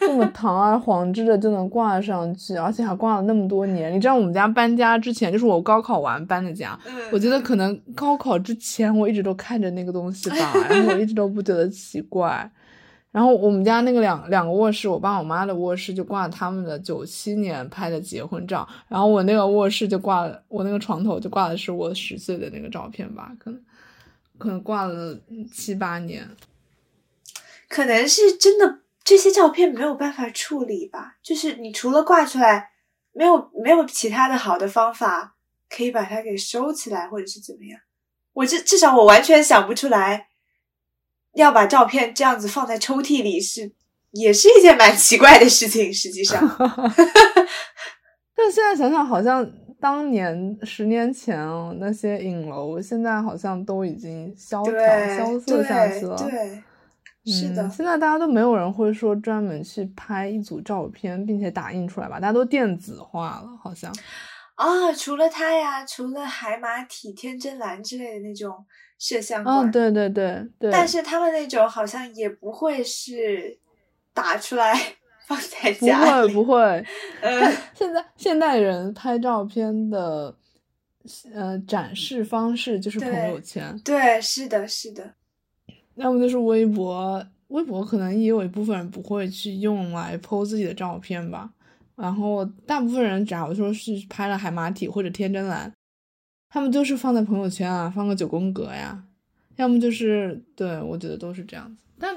[0.00, 3.92] 这么堂而皇之的就能挂上去，而且还挂了那么多年？
[3.92, 6.78] 你知道我们家搬家之前，就是我高考完搬的家。
[7.10, 12.50] 我觉得可能高考之前我一直都看着那个东西吧， 然后我一直都不觉得奇怪。
[13.12, 23.62] 然后我们家那个两两个卧室，我爸我妈的卧室就挂他们的九七年拍的结婚照，然后我那个卧室就挂了，我那个床头就挂的是我十岁的那个照片吧，可能
[24.38, 25.18] 可能挂了
[25.52, 26.26] 七八年，
[27.68, 32.70] 可能是真的这些照片没有办法处理吧，就是你除了挂出来，
[33.12, 35.34] 没有没有其他的好的方法
[35.68, 37.78] 可以把它给收起来，或者是怎么样，
[38.32, 40.28] 我至至少我完全想不出来。
[41.34, 43.72] 要把照片这样子放在抽屉里是，
[44.10, 45.92] 也是一件蛮奇怪的事情。
[45.92, 46.40] 实际上
[48.36, 54.72] 但现在想想，好像当年十年前哦，那些影楼现在好像都已经萧条
[55.16, 56.16] 萧瑟下去了。
[56.16, 56.62] 对，
[57.32, 57.70] 是的。
[57.70, 62.20] 现在大家都没有人会说专门去拍一组照片，并且打印出来吧？
[62.20, 63.90] 大家都电子化了，好像。
[64.56, 68.52] 啊，除了他呀，除了海马体、天真蓝之类的那种。
[69.02, 73.58] 摄像馆，对对对对，但是他们那种好像也不会是
[74.14, 74.72] 打出来
[75.26, 76.86] 放在家里，不会不会。
[77.20, 80.32] 呃，现在现代人拍照片的
[81.34, 85.14] 呃展示方式就是朋友圈，对，是的，是的。
[85.96, 91.50] 要么就是微博，微博可能也有一部分人不会去用来 po 自己的照片吧。
[91.96, 95.72] 然后大部分人，假如说是拍了海马体或者天真蓝。
[96.52, 99.02] 他们就是放在朋友圈啊，放个九宫格呀，
[99.56, 101.82] 要么就是对我觉得都是这样子。
[101.98, 102.14] 但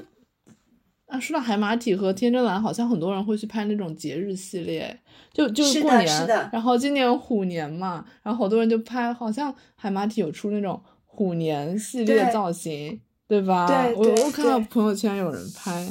[1.06, 5.00] 啊，说到海马体和天真蓝，好像很多人会去拍那种节日系列，
[5.32, 13.68] 就就是过年，是的然后今年虎年嘛，然后好多人就拍，好像海马体有出那种虎年系列造型，对吧？
[13.68, 15.88] 对对我我看到朋友圈有人拍，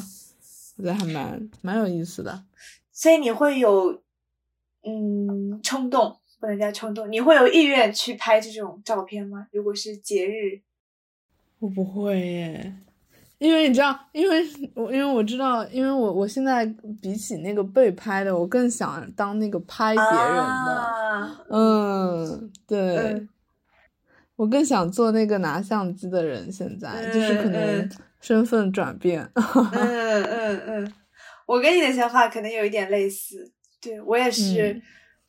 [0.77, 2.45] 我觉得还蛮蛮有意思的。
[2.93, 4.03] 所以你会有
[4.83, 9.47] 嗯冲动，不能叫冲动，你会有意愿去拍这种照片吗？
[9.51, 10.61] 如果是节日，
[11.59, 12.75] 我不会耶，
[13.39, 16.67] 因为你知道，因为我因为我知道，因为我我现在
[17.01, 20.73] 比起那个被拍的，我更想当那个拍别人的。
[21.15, 23.29] 啊、嗯，对，嗯
[24.37, 26.53] 我更想做那个拿相机的人。
[26.53, 29.27] 现在、就是可嗯能嗯身份转变。
[29.35, 30.93] 嗯嗯嗯，
[31.47, 34.83] 我跟你的想法可能有一点类似，对我也是嗯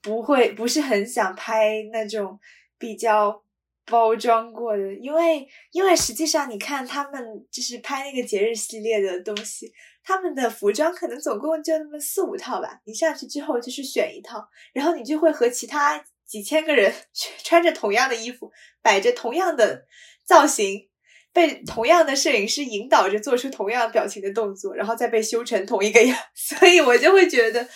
[0.06, 2.40] 不会，不是很想拍那种
[2.78, 3.44] 比较
[3.86, 16.94] 包装过的，因为因为实际上你看他们就是拍那个节日系列的东西，他们的服装可能总共就那么四五套吧，你上去之后就是选一套，然后你就会和其他几千个人
[17.44, 18.52] 穿着同样的衣服，
[18.84, 19.86] 摆着同样的
[20.24, 20.88] 造型。
[21.34, 27.68] 被同样的摄影师引导着做出同样表情的动作，然后再被修成同一个样， 所以我就会觉得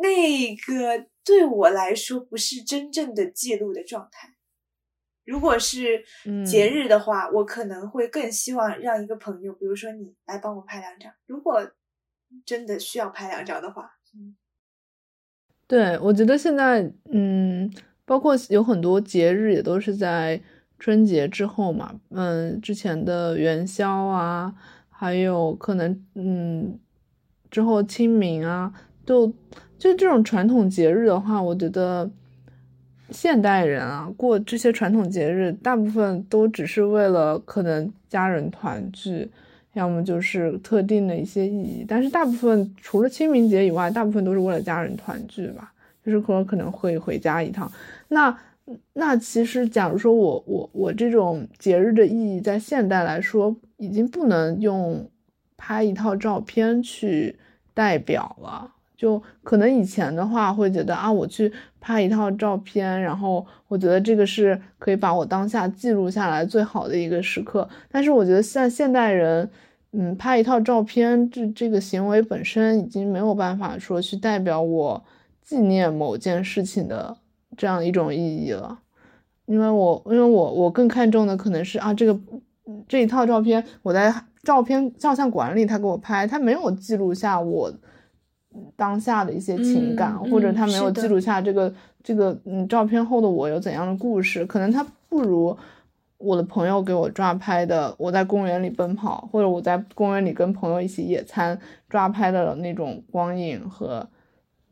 [0.00, 4.34] 那个对我来说不是真正的记录的状态。
[5.24, 11.12] 如果是嗯节日的话，我可能会更希望让一个朋友，比如说你来帮我拍两张。
[11.26, 11.70] 如果
[12.46, 14.36] 真的需要拍两张的话，嗯
[15.66, 17.70] 对，我觉得现在，嗯，
[18.06, 20.40] 包括有很多节日也都是在
[20.78, 24.54] 春节之后嘛，嗯，之前的元宵啊，
[24.88, 26.80] 还有可能，嗯，
[27.50, 28.72] 之后清明啊，
[29.04, 29.30] 都
[29.78, 32.10] 就这种传统节日的话，我觉得
[33.10, 39.30] 现代人啊过这些传统节日，大部分都只是为了可能家人团聚。
[39.74, 45.72] 要么就是特定的一些意义，但是大部分除了清明节以外，大部分都是为了家人团聚吧，
[46.04, 47.70] 就是可能可能会回家一趟。
[48.08, 48.36] 那
[48.94, 55.08] 那其实，假如说我我我这种节日的意义，在现代来说，已经不能用
[55.56, 57.38] 拍一套照片去
[57.72, 58.72] 代表了。
[58.98, 67.66] 就可能以前的话，会觉得啊，我去拍一套照片，然后我觉得这个是可以把我当下记录下来最好的一个时刻。
[67.88, 69.48] 但是我觉得像现代人，
[69.92, 75.04] 嗯，拍一套照片，这这个行为本身已经没有办法说去代表我
[75.44, 77.16] 纪念某件事情的
[77.56, 78.80] 这样一种意义了。
[79.46, 82.18] 因为我因为我我更看重的可能是啊，这个
[82.88, 87.72] 这一套照片，我在照片照相馆里他给我拍，他没有记录下我。
[88.76, 95.56] 当下的一些情感，嗯或者他没有记录下这个这个嗯照片后的我有怎样的故事，可能他不如
[96.18, 101.58] 我的朋友给我抓拍的，我在公园里奔跑，或者我在公园里跟朋友一起野餐
[101.88, 104.06] 抓拍的那种光影和，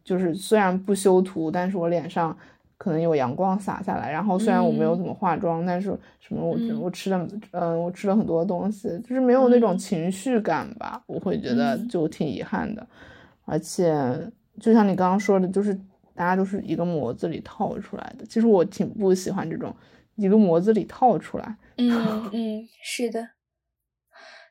[0.03, 2.37] 就是虽然不修图，但是我脸上
[2.79, 4.99] 可能有阳光洒下来，然后虽然我没有嗯。
[4.99, 6.81] 怎么化妆，但是什么我嗯。
[6.81, 9.79] 我吃的嗯我吃了很多东西，就是没有那种嗯。
[9.79, 11.89] 情绪感吧，我会觉得嗯。
[11.89, 12.85] 就挺遗憾的。
[13.47, 13.95] 而且
[14.61, 15.73] 就像你刚刚说的，就是
[16.17, 18.27] 大家都是一个模子里套出来的。
[18.27, 19.75] 其实我挺不喜欢这种
[20.17, 21.57] 一个模子里套出来。
[21.77, 23.29] 嗯嗯，是的。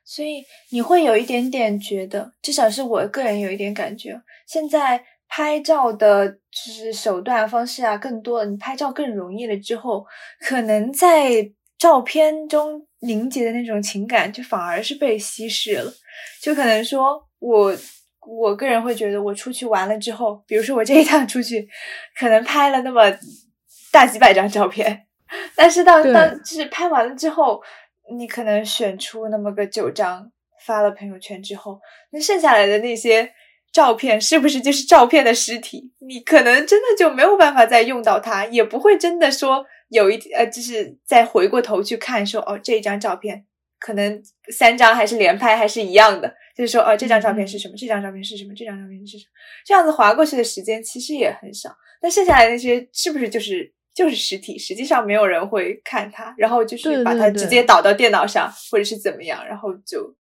[0.02, 10.06] 所以你会有一点点觉得，至少是我个人有一点感觉，现在拍照的就是手段方式啊更多了，你拍照更容易了之后，
[10.40, 15.92] 可能在照片中凝结的那种情感，就反而是被稀释了。
[16.40, 17.76] 就可能说我。
[18.26, 21.68] 我个人会觉得，我出去玩了之后，比如说我这一趟出去，
[22.18, 23.02] 可能拍了那么
[23.92, 25.06] 大几百张照片，
[25.54, 27.62] 但是到对当就是拍完了之后，
[28.16, 30.30] 你可能选出那么个九张
[30.64, 33.32] 发了朋友圈之后，那剩下来的那些
[33.72, 35.92] 照片是不是就是照片的尸体？
[36.00, 43.44] 你可能真的就没有办法再用到它，也不会真的说有一呃，就是再回过头去看说哦，这一张照片
[43.78, 46.34] 可能三张还是连拍还是一样的。
[46.56, 47.74] 就是说，哦，这张照片是什么？
[47.76, 48.54] 这张照片是什么？
[48.56, 49.30] 这张照片是什么？
[49.66, 51.76] 这样子划过去的时间其实也很少。
[52.00, 54.56] 那剩下来那些是不是就是就是实体？
[54.56, 60.16] 实际上没有人会看它，然后就是把它直接导到电脑上，或者是怎么样，然后就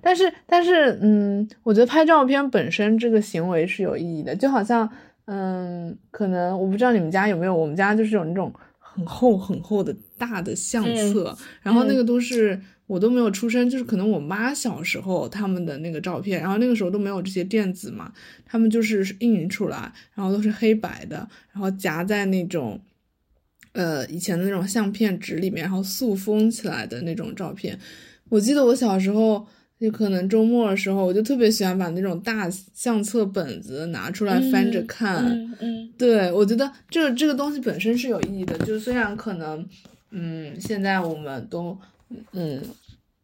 [0.00, 4.90] 但是，但是，嗯，我觉得拍照片本身这个行为是有意义的，就好像，
[5.26, 12.60] 嗯，可能我不知道你们家有没有，我们家就是有那种很厚很厚的大的相册，然后那个都是。
[12.86, 18.12] 我都没有出生，就是可能我妈小时候他们的那个照片，然后那个时候都没有这些电子嘛，
[18.44, 22.80] 他们就是印出来，然后都是黑白的，然后夹在那种，
[23.72, 27.78] 呃，以前的那种相片纸里面，然后塑封起来的那种照片。
[28.28, 29.46] 我记得我小时候，
[29.80, 35.24] 就可能周末的时候，我就特别喜欢把那种大相册本子拿出来翻着看。
[35.26, 39.68] 嗯嗯，对我觉得这这个东西本身是有意义的，就虽然可能，
[40.10, 41.78] 嗯，现在我们都，
[42.32, 42.62] 嗯，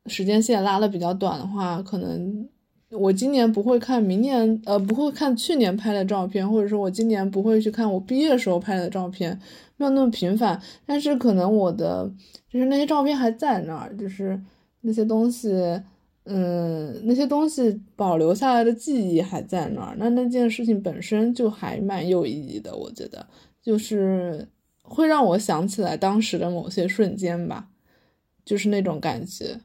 [0.07, 2.49] 时间线拉的比较短的话，可能
[2.91, 9.39] 我今年不会看明年，呃，不会看去年拍的照片，或者说我今年不会去看我毕业时候拍的照片，
[9.77, 12.11] 没有那么频繁，但是可能我的
[12.49, 14.41] 就是那些照片还在那儿，就是
[14.83, 15.81] 那些东西。
[16.25, 23.27] 嗯，那些东西保留下来的记忆还在那儿，那那件事情本身就还蛮有意义的，我觉得，
[23.61, 24.47] 就是
[24.85, 27.71] 会让我想起来当时的某些瞬间吧，
[28.45, 29.61] 就是那种感觉。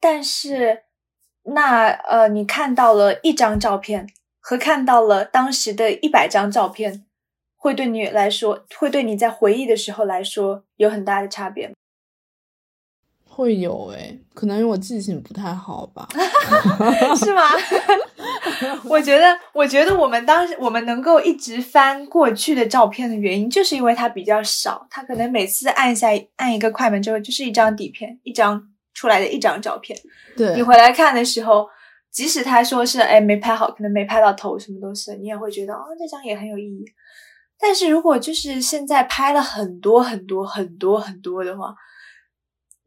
[0.00, 0.84] 但是，
[1.44, 4.08] 那呃，你看到了一张照片
[4.40, 7.06] 和看到了当时的一百张照片，
[7.56, 11.74] 会对你来说，会对你在回忆的时候来说有很大的差别吗？
[13.38, 16.08] 会有诶，可能因为我记性不太好吧，
[17.14, 17.42] 是吗？
[18.82, 19.24] 我觉得，
[19.54, 28.60] 我觉得我们当时我们能够一直翻过去的照片的原因，就是因为它比较少，它可能每次按下按一个快门之后，就是一张底片，一张
[28.92, 29.96] 出来的一张照片。
[30.36, 31.68] 对你回来看的时候，
[32.10, 36.84] 即使他说是哎没拍好，可能没拍到头，什么东西，你也会觉得哦那张也很有意义。
[37.56, 41.72] 但是如果就是现在拍了很多很多很多很多的话。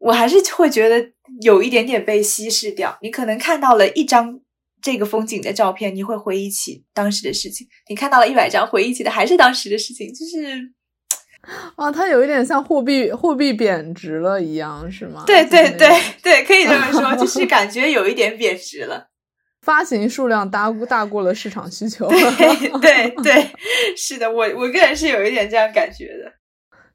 [0.02, 1.10] 我还是会觉得
[1.42, 2.98] 有一点点被稀释掉。
[3.02, 4.40] 你可能看到了一张
[4.82, 10.12] 这个风景的照片，你会回忆起当时的事情；你看到了一百张，回忆起的还是当时的事情。
[10.12, 10.72] 就是，
[11.76, 15.22] 啊，它有一点像货币货币贬值了一样，是吗？
[15.24, 15.88] 对对对
[16.22, 19.08] 对，可以这么说，就 是感觉有一点贬值了。
[19.60, 22.08] 发行数量大大过了市场需求。
[22.10, 23.50] 对对对，
[23.96, 26.41] 是的，我我个人是有一点这样感觉的。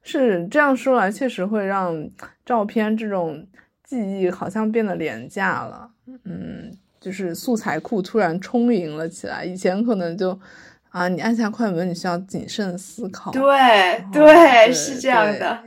[0.08, 2.08] 是这样说来，确实会让
[2.46, 3.46] 照片这种
[3.84, 5.90] 记忆好像变得廉价了。
[6.24, 9.44] 嗯，就是素材库突然充盈了起来。
[9.44, 10.40] 以前可能就
[10.88, 13.30] 啊，你按下快门，你需要谨慎思考。
[13.30, 15.62] 对对，是这样的。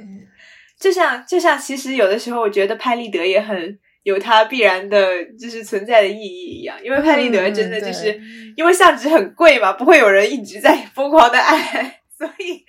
[0.80, 6.76] 就像就像，其实有的时候，我觉得拍立得也很有它必然的，就是存在的意义一样。
[6.84, 8.20] 因为拍立得真的就是
[8.58, 12.01] 因为相纸很贵嘛，不会有人一直在疯狂的按。
[12.22, 12.63] 所以，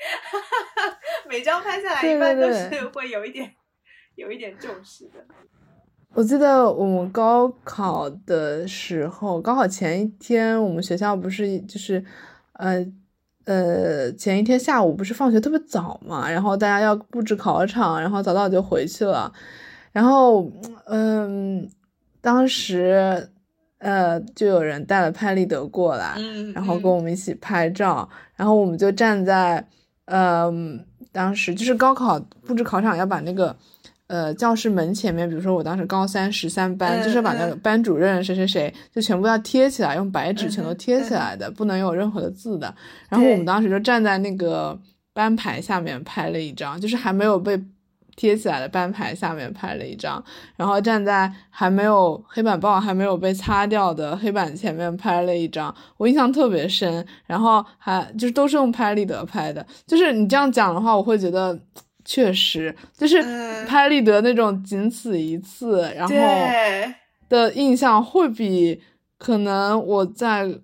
[1.29, 3.53] 每张拍下来一般都是会有一点，
[4.15, 5.23] 有一点重视的。
[6.15, 12.03] 我记得我们高考的时候，高考前一天，我们学校不是就是，
[12.55, 12.83] 呃
[13.45, 19.31] 呃，前一天下午不是放学特别早嘛，然后大家要布置考场，然后早早就回去了。
[19.93, 20.51] 然后，
[20.87, 21.69] 嗯，
[22.23, 23.29] 当时。
[23.85, 26.15] 呃，就有人带了拍立得过来，
[26.55, 28.09] 然后跟我们一起拍照，
[28.43, 29.65] 然后我们就站在，
[30.07, 30.53] 呃，
[31.13, 33.57] 当时就是高考布置考场要把那个，
[34.09, 42.75] 呃，教室门前面，比如说我当时高三十三班，就是把那个班主任谁谁谁就全部要贴起来，用白纸全都贴起来的，不能有任何的字的。
[43.09, 44.77] 然后我们当时就站在那个
[45.13, 47.57] 班牌下面拍了一张，就是还没有被。
[48.15, 50.23] 贴起来的班牌下面拍了一张，
[50.57, 57.07] 然后站在还没有黑板报还没有被擦掉的黑板前面拍了一张，我印象特别深。
[57.27, 61.59] 然后还就是都是用拍立得拍的，就是你这样讲的话，我会觉得
[62.05, 63.23] 确实就是
[63.67, 66.15] 拍立得那种仅此一次，然后
[67.29, 68.83] 的印象会比
[69.19, 70.61] 可能我在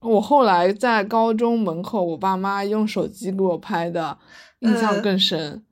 [0.00, 4.16] 我后来在高中门口我爸妈用手机给我拍的
[4.60, 5.40] 印象更深。
[5.40, 5.62] 嗯，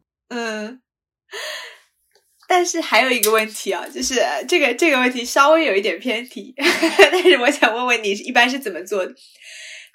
[2.48, 6.54] 但是还有一个问题啊，就是这个这个问题稍微有一点偏题，
[7.10, 9.12] 但是我想问问你，一般是怎么做的？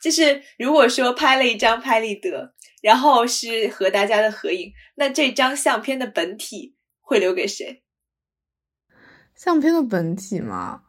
[0.03, 7.83] 就是如果说拍了一张拍立得，然后是和大家的合影，那这张相片的本体会留给谁？
[9.35, 10.81] 相片的本体吗？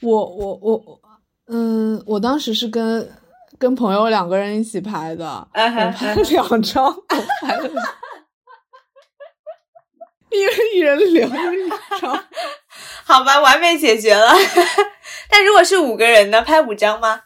[0.00, 1.00] 我我我，
[1.46, 3.08] 嗯，我当时是跟
[3.58, 5.60] 跟朋友两个人一起拍的，我
[5.92, 7.70] 拍了两张，我拍了。
[10.34, 11.68] 一人一人留一
[12.00, 12.24] 张，
[13.04, 14.32] 好吧，完美解决了。
[15.30, 16.42] 但如果是五个人呢？
[16.42, 17.22] 拍五张吗？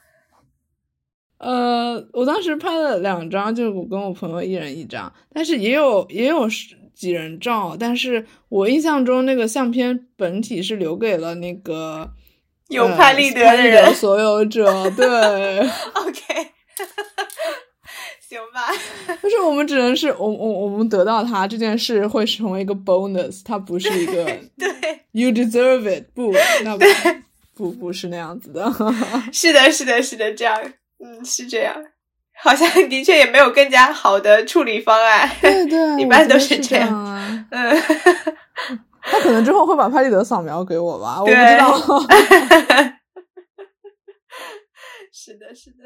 [1.39, 6.49] 呃，我当时拍了两张，就是我跟我朋友一人一张，但是也有也有
[6.95, 7.77] 几人照。
[7.79, 12.11] 但是我印象中那个相片本体是留给了那个
[12.69, 14.91] 有拍立得的人所有者。
[14.91, 15.61] 对，
[15.95, 16.53] OK。
[18.29, 18.69] 行吧，
[19.23, 24.13] 但是我们只能是我我我们得到它这件事会成为一个 bonus，它不是一个
[24.59, 24.69] 对
[25.13, 26.31] ，you deserve it，不，
[26.63, 26.85] 那不
[27.55, 28.71] 不不是那样子的，
[29.33, 30.61] 是的，是的，是的，这样，
[31.03, 31.75] 嗯，是这样，
[32.43, 37.83] 好像的确也没有更加好的处理方案，对对， 一般都是这样，嗯，
[39.01, 41.75] 他可能之后会把拍立得扫描给我吧，我不知道。
[45.11, 45.85] 是的，是的。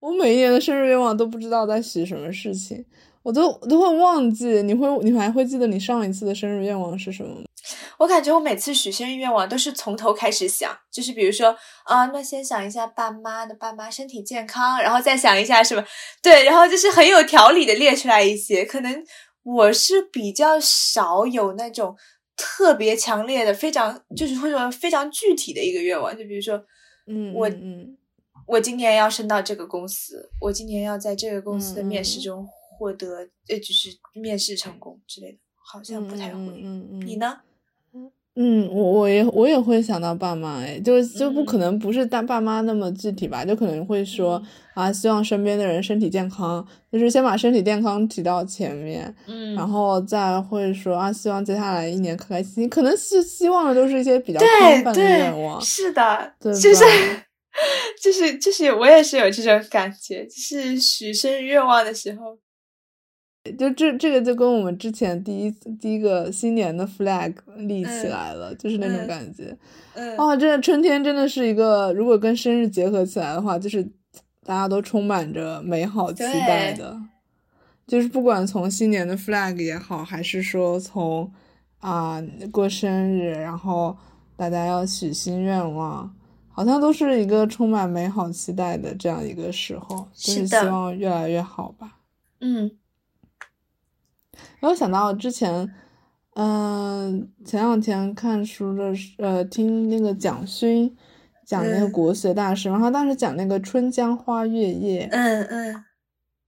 [0.00, 2.84] 嗯，我每一年的生日愿望都不知道在许什么事情，
[3.22, 4.62] 我都都会忘记。
[4.62, 7.42] 你会，你还会记得你上一次的生日愿望是什么吗？
[7.98, 15.84] 我感觉我每次许生日愿望都是从头开始想，就是比如说啊，那先想一下爸妈的爸妈身体健康，然后再想一下什么
[16.22, 18.64] 对，然后就是很有条理的列出来一些。
[18.64, 19.04] 可能
[19.42, 21.94] 我是比较少有那种
[22.36, 26.56] 特别强烈的、非常就是或者非常具体的一个愿望，就比如说，
[27.06, 27.96] 嗯，我嗯
[28.48, 32.46] 我今年要升到这个公司，我今年要在这个公司的面试中
[32.78, 36.36] 获得呃，就是面试成功之类的，好像不太会。
[36.36, 37.38] 嗯嗯嗯，你呢？
[38.40, 41.44] 嗯，我我也我也会想到爸妈，哎，就就不嗯。
[41.44, 44.40] 可能不是大爸妈那么具体吧，就可能会说
[44.76, 52.54] 嗯啊，希望身边的人身体健康，就是先把身体健康提到前面，嗯然后再会说啊，希望接下来一年开开心。
[52.62, 57.24] 心，可能是希望的都是一些比较对宽泛的愿望，是的，对就是吧
[58.02, 62.38] 就是就是我也是有这种感觉，就是许生日愿望的时候，
[63.58, 65.50] 就这这个就跟我们之前第一
[65.80, 69.56] 第一个新年的 flag 立起嗯来了，就是那种嗯感觉。
[69.94, 73.82] 嗯，哦，真的春天真的是一个，如果跟生日结合起来的话，就是
[74.44, 76.96] 大家都充满着美好期待的。
[77.86, 81.32] 就是不管从新年的 flag 也好，还是说从
[81.80, 83.96] 啊、过生日，然后
[84.36, 86.14] 大家要许新愿望，
[86.58, 91.98] 好像都是一个充满美好期待的这样一个时候，就是希望越来越好吧。
[92.40, 92.68] 嗯。
[94.58, 95.72] 然后想到之前，
[96.34, 100.96] 嗯、前两天看书的时，呃，听那个蒋勋
[101.46, 105.84] 讲那个嗯国学大师，然后他当时讲那个“春江花月夜”，嗯嗯，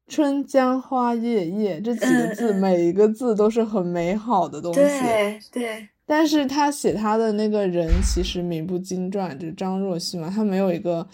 [0.09, 4.81] 春江花月夜这几个字，每一个字都是很美好的东西。
[4.81, 11.07] 对对，但是他写他的那个人其实名不经传，就是张若虚嘛，他没有一个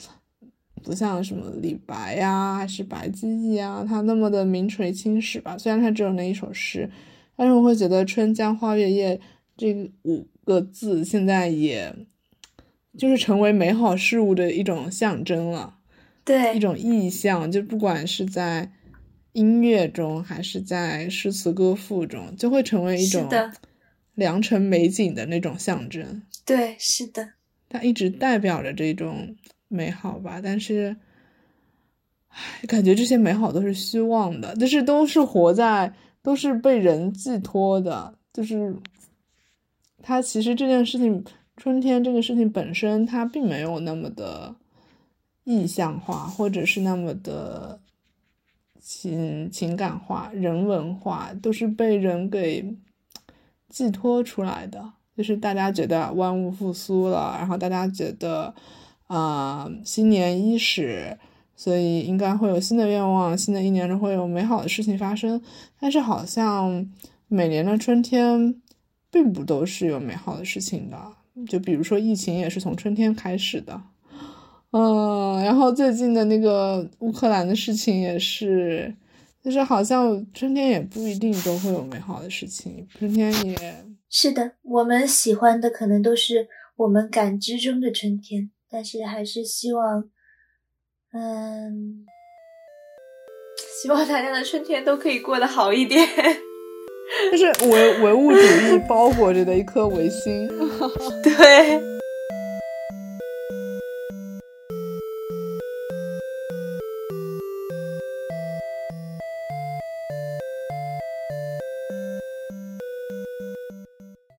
[0.82, 5.58] 不像什么李白呀、还是白居易啊，他那么的名垂青史吧。
[5.58, 6.88] 虽然他只有那一首诗，
[7.36, 9.20] 但是我会觉得“春江花月夜”
[9.54, 11.94] 这五个字现在也
[12.96, 15.74] 就是成为美好事物的一种象征了。
[16.24, 18.72] 对一种意象，就不管是在
[19.34, 23.28] 音乐中还是在诗词歌赋中，就会成为一种
[24.16, 26.22] 良辰美景的那种象征。
[26.44, 27.34] 对，是的，
[27.68, 29.36] 它一直代表着这种
[29.68, 30.96] 美好吧，但是，
[32.28, 35.92] 唉，感觉这些美好都是虚妄的，就是都是活在，
[36.22, 38.74] 都是被人寄托的，就是
[40.02, 41.24] 它其实这件事情，
[41.56, 44.54] 春天这个事情本身，它并没有那么的
[45.44, 47.80] 意象化，或者是那么的
[48.80, 52.76] 情情感化、人文化，都是被人给
[53.76, 54.92] 寄托出来的。
[55.14, 58.54] 就是大家觉得万物复苏了，然后大家觉得，
[59.06, 61.18] 啊、新年伊始，
[61.54, 65.42] 所以应该会有新的愿望，新的一年中会有美好的事情发生。
[65.78, 66.86] 但是好像
[67.28, 68.54] 每年的春天，
[69.10, 70.96] 并不都是有美好的事情的。
[71.46, 73.78] 就比如说疫情也是从春天开始的，
[74.70, 78.94] 嗯，然后最近的那个乌克兰的事情也是，
[79.46, 83.56] 就是好像春天也不一定都会有美好的事情，春天也。
[84.10, 90.10] 是的，我们喜欢的可能都是我们感知中的春天，但是还是希望，
[91.12, 92.04] 嗯，
[93.80, 96.04] 希望大家的春天都可以过得好一点。
[97.30, 100.48] 就是唯唯物主义包裹着的一颗唯心。
[101.22, 101.80] 对，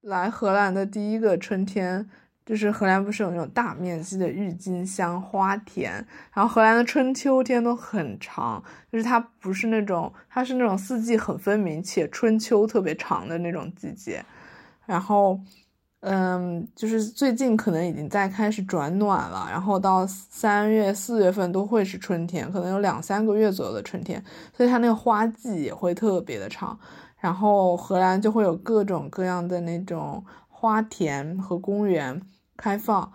[0.08, 2.08] 来荷兰的第一个春天，
[2.45, 5.93] 就是荷兰不是有那种大面积的郁金香花田，
[6.34, 14.24] 然后荷兰的春秋天都很长，就是它不是那种，它是那种四季很分明且春秋特别长的那种季节，
[14.86, 15.39] 然后。
[16.01, 24.24] 嗯，就是最近可能已经在开始转暖了，然后到三月、四月份都会是春天，可能有两三个月左右的春天，
[24.55, 26.80] 所以它那个花季也会特别的长。
[27.20, 32.22] 然后荷兰就会有各种各样的那种花田和公园
[32.55, 33.11] 开放，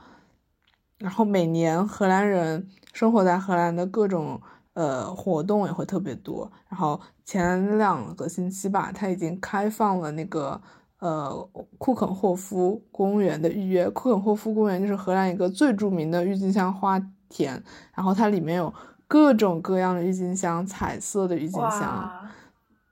[0.99, 4.41] 然后每年荷兰人生活在荷兰的各种
[4.75, 6.51] 呃活动也会特别多。
[6.69, 10.61] 然后前两个星期吧，它已经开放了那个
[10.99, 11.31] 呃
[11.79, 13.89] 库肯霍夫公园的预约。
[13.91, 17.63] 库肯霍夫公园就是荷兰一个最著名的郁金香花田，
[17.95, 18.73] 然后它里面有
[19.07, 22.11] 各种各样的郁金香，彩色的郁金香。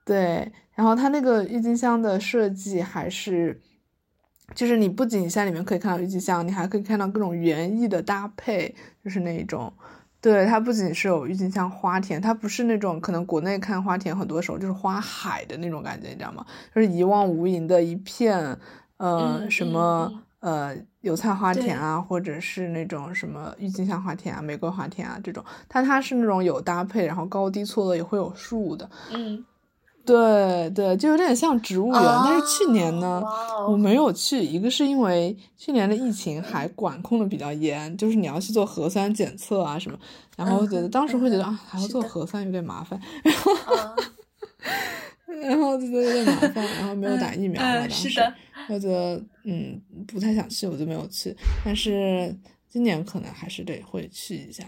[0.05, 3.61] 对，然后它那个郁金香的设计还是，
[4.55, 8.75] 就是你不仅在里面可以看到郁金香，你还可以看到各种园艺的搭配，
[9.05, 9.71] 就是那一种。
[10.23, 16.47] 对，它不仅是有郁金香花田，它不是那种可能国内看花田很多时候就是花海的那种感觉，你知道吗？
[16.75, 18.57] 就是一望无垠的一片，
[18.97, 28.89] 呃，什么呃油菜花田啊，或者是那种什么郁金香花田啊、玫瑰花田啊这种，但它是那种有搭配，然后高低错落也会有树的。
[29.13, 29.45] 嗯。
[30.05, 33.23] 对对，就有点像植物园，但是去年呢，
[33.69, 34.43] 我没有去。
[34.43, 39.99] 一个是因为去年的疫情还管控的比较严，就是你要去做核酸检测啊什么，
[40.37, 43.53] 然后觉得当时会觉得啊，还要做核酸有点麻烦，然后
[45.43, 48.09] 然后就觉得有点麻烦，然后没有打疫苗嘛，当时
[48.69, 51.37] 我觉得嗯不太想去，我就没有去。
[51.65, 52.35] 但是
[52.69, 54.65] 今年可能还是得会去一下。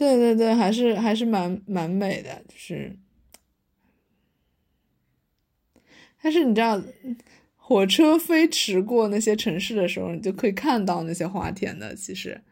[0.00, 2.96] 对对对，还是还是蛮蛮美的，就是，
[6.22, 6.80] 但是你知道，
[7.54, 11.94] 火车飞驰过那些城市的时候，你就可以看到那些花田的。
[11.94, 12.42] 其实，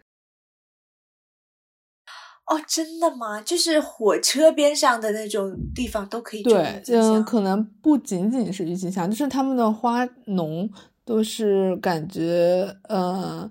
[2.44, 3.40] 哦，真的吗？
[3.40, 10.70] 就是火车边上的那种地方都可以对，嗯，可能不仅仅是郁金香，就是他们的花农
[11.06, 13.50] 都是感觉，呃。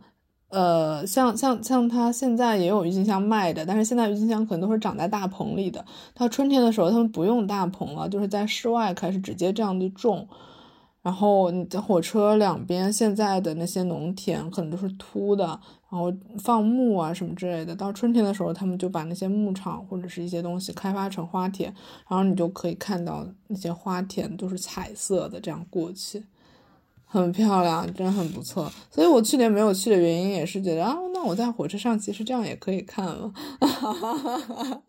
[0.49, 5.83] 呃，像像像它现在也有郁金香卖的，但是现在郁金香可能都是长在大棚里的。
[6.13, 10.27] 到春天的时候，他们不用大棚了，就是在室外开始直接这样子种。
[11.03, 15.45] 然后你在火车两边现在的那些农田可能都是秃的，
[15.89, 17.73] 然后放牧啊什么之类的。
[17.73, 21.73] 到春天的时候，他们就把那些牧场或者是一些东西开发成花田，
[22.09, 26.23] 然后你就可以看到那些花田都是彩色的这样过去。
[27.09, 28.71] 很漂亮，真的很不错。
[28.91, 33.31] 所以我去年没有去的原因也是觉得啊，那我在火车上其实这样也可以看了。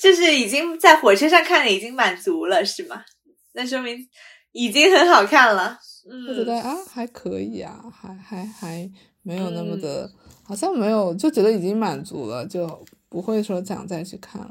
[0.00, 3.04] 就是已经在火车上看的已经满足了，是吗？
[3.52, 4.08] 那说明
[4.52, 5.78] 已经很好看了。
[6.10, 8.90] 嗯，我觉得啊，还可以啊，还还还
[9.22, 10.10] 没有那么的，
[10.42, 14.50] 好像没有，就觉得已经满足了，就不会说想再去看了。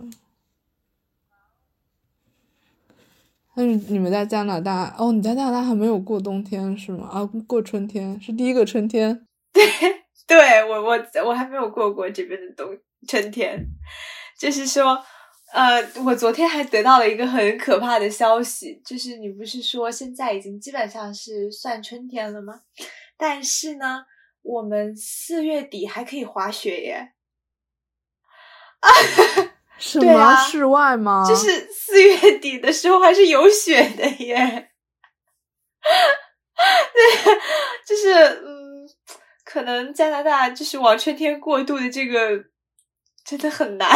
[3.55, 5.11] 那你们在加拿大哦？
[5.11, 7.07] 你在加拿大还没有过冬天是吗？
[7.07, 9.27] 啊，过春天是第一个春天。
[9.53, 9.63] 对，
[10.25, 12.75] 对我我我还没有过过这边的冬
[13.07, 13.63] 春天。
[14.39, 14.97] 就是说，
[15.53, 22.61] 呃，我昨天还得到了一个很可怕的消息，就是你不是说现在已经基本上是算春天了吗？
[23.15, 24.05] 但是呢，
[24.41, 27.13] 我们四月底还可以滑雪耶！
[28.79, 28.89] 啊。
[29.85, 31.25] 什么室外吗？
[31.27, 34.69] 就是四月底的时候还是有雪的耶。
[36.93, 37.35] 对，
[37.85, 38.13] 就是
[38.45, 38.87] 嗯，
[39.43, 42.45] 可能加拿大就是往春天过渡的这个
[43.25, 43.89] 真的很难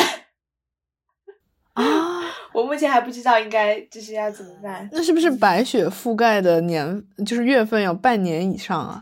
[1.73, 2.35] 啊！
[2.51, 4.89] 我目前还不知道应该就是要怎么办。
[4.91, 8.99] 那是不是白雪覆盖的年就是月份要半年以上啊？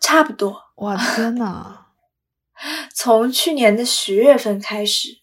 [0.00, 0.62] 差不多。
[0.76, 1.84] 哇天呐！
[2.94, 5.17] 从去年的十月份开始，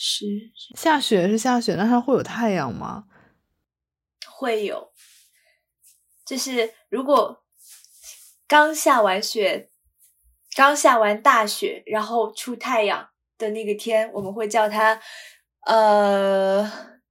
[0.00, 3.06] 是下雪是下雪，那它会有太阳吗？
[4.26, 4.92] 会有，
[6.24, 7.42] 就是如果
[8.46, 9.68] 刚下完雪，
[10.54, 15.00] 刚下完大雪，然后出太阳的那个天，我们会叫它
[15.66, 16.70] 呃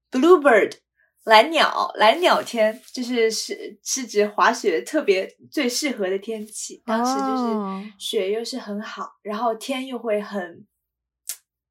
[0.09, 0.77] ，bluebird。
[1.25, 6.81] 蓝鸟，蓝鸟天就是是是指滑雪特别最适合的天气。
[6.85, 10.65] 当时就是雪又是很好，然后天又会很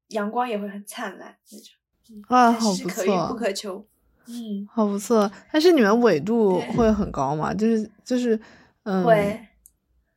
[0.09, 2.25] 阳光也会很灿烂那种。
[2.27, 3.85] 啊，好不错，可遇不可求。
[4.27, 5.29] 嗯，好不错。
[5.51, 7.53] 但是你们纬度会很高吗？
[7.53, 8.39] 就是就是
[8.83, 9.39] 嗯，会，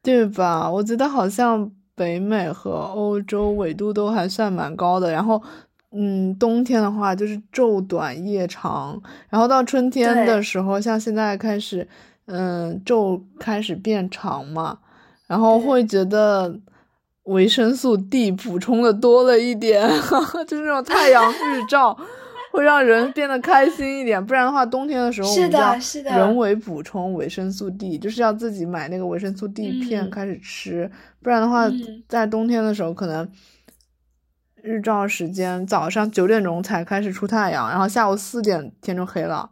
[0.03, 0.70] 对吧？
[0.70, 5.43] 我觉得好像北美和欧洲纬度都还算蛮高的，然后。
[5.93, 11.84] 嗯，冬天的话就是昼短夜长，然后到春天的时候，像现在开始，
[12.26, 14.78] 嗯，昼开始变长嘛，
[15.26, 16.57] 然后会觉得
[17.25, 19.89] 维生素 D 补充的多了一点，
[20.49, 21.97] 就是那种太阳日 照
[22.53, 25.77] 会让人变得开心一点，不然的话，冬天的时候我们要
[26.16, 30.91] 人为补充维生素 D，就是要自己买那个维生素 D 片开始吃，
[31.23, 31.71] 不然的话，
[32.09, 33.29] 在冬天的时候可能。
[34.62, 39.49] 日照时间早上九点钟才开始出太阳，然后下午四点天就黑了，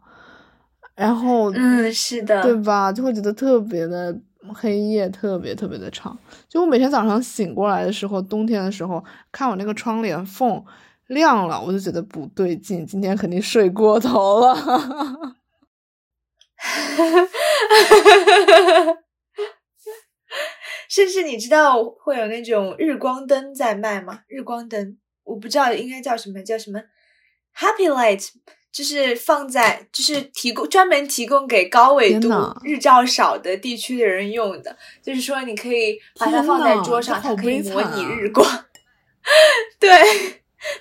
[0.93, 2.91] 然后嗯是的，对吧？
[2.91, 4.15] 就会觉得特别的
[4.53, 6.17] 黑夜特别特别的长。
[6.47, 10.63] 就我每天早上醒过来的时候，冬天的时候看我那个窗帘缝
[11.07, 14.55] 亮了，我就觉得不对劲，今天肯定睡过头了。
[14.55, 14.65] 哈
[16.59, 17.25] 哈哈
[18.45, 18.97] 哈哈
[20.89, 24.21] 甚至你知道会有那种日光灯在卖吗？
[24.27, 26.81] 日光灯，我不知道应该叫什么，叫什么
[27.55, 28.29] Happy Light，
[28.71, 32.29] 就是放在就是提供专门提供给高纬度
[32.63, 38.45] 日照少的地区的人用的，就是说你可以把它放在桌上，它可以模拟日光。
[39.79, 39.91] 对，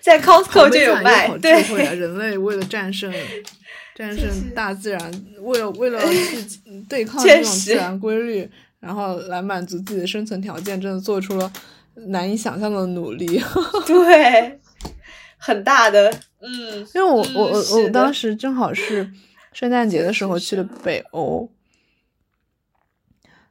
[0.01, 1.28] 在 Costco 就有卖。
[1.39, 1.62] 对，
[1.95, 3.12] 人类为了战胜
[3.95, 6.45] 战胜大自然，为了为了去
[6.89, 8.51] 对抗这种自然规律。
[8.80, 11.53] 然后来满足自己的生存条件，真的做出了
[12.07, 13.26] 难以想象的努力。
[13.84, 14.61] 对，
[15.36, 16.09] 很大的，
[16.41, 19.11] 嗯，因为我我我我当时正好是
[19.53, 21.51] 圣诞节的时候去了北欧，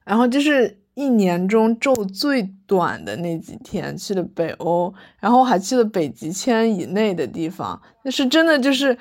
[0.03, 8.97] 然后就是一年中昼最短的那几天去了北欧，然后还去了北极圈以内的地方，那是真的就是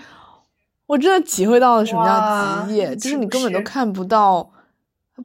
[0.86, 4.52] 我真的体会到了什么叫极夜，就是你根本都看不到。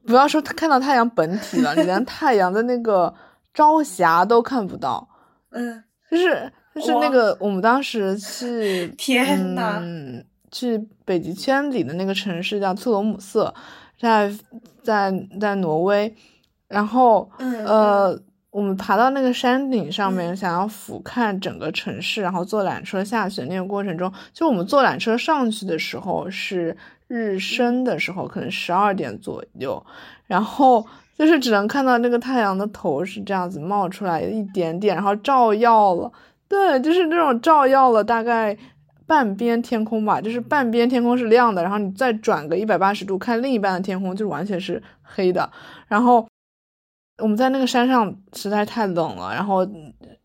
[0.06, 3.14] 不要说看到太阳本体了，你连太阳的那个
[3.52, 5.06] 朝霞都看不到。
[5.50, 9.82] 嗯，就是就是那个我们当时去 天呐，
[10.50, 13.52] 去北极圈里的那个城市叫特罗姆瑟，
[13.98, 14.32] 在
[14.82, 16.14] 在在挪威。
[16.68, 18.18] 然后呃，
[18.50, 26.76] 我们爬到那个山顶上面，想要俯瞰整个城市，然后坐缆车下去那个过程中，就我们坐缆车上去的时候是。
[27.08, 29.84] 日升的时候可能十二点左右，
[30.26, 36.10] 然后就是只能看到那个太阳的头是这样子冒出来一点点，然后照耀了，
[36.52, 38.54] 对，就是那种照耀了大概
[39.06, 45.50] 半边天空吧，就是半边天空是亮的，然后你再转个一百八十度看另一半的天空，就完全是黑的。
[45.88, 46.28] 然后
[47.16, 49.66] 我们在那个山上实在太冷了，然后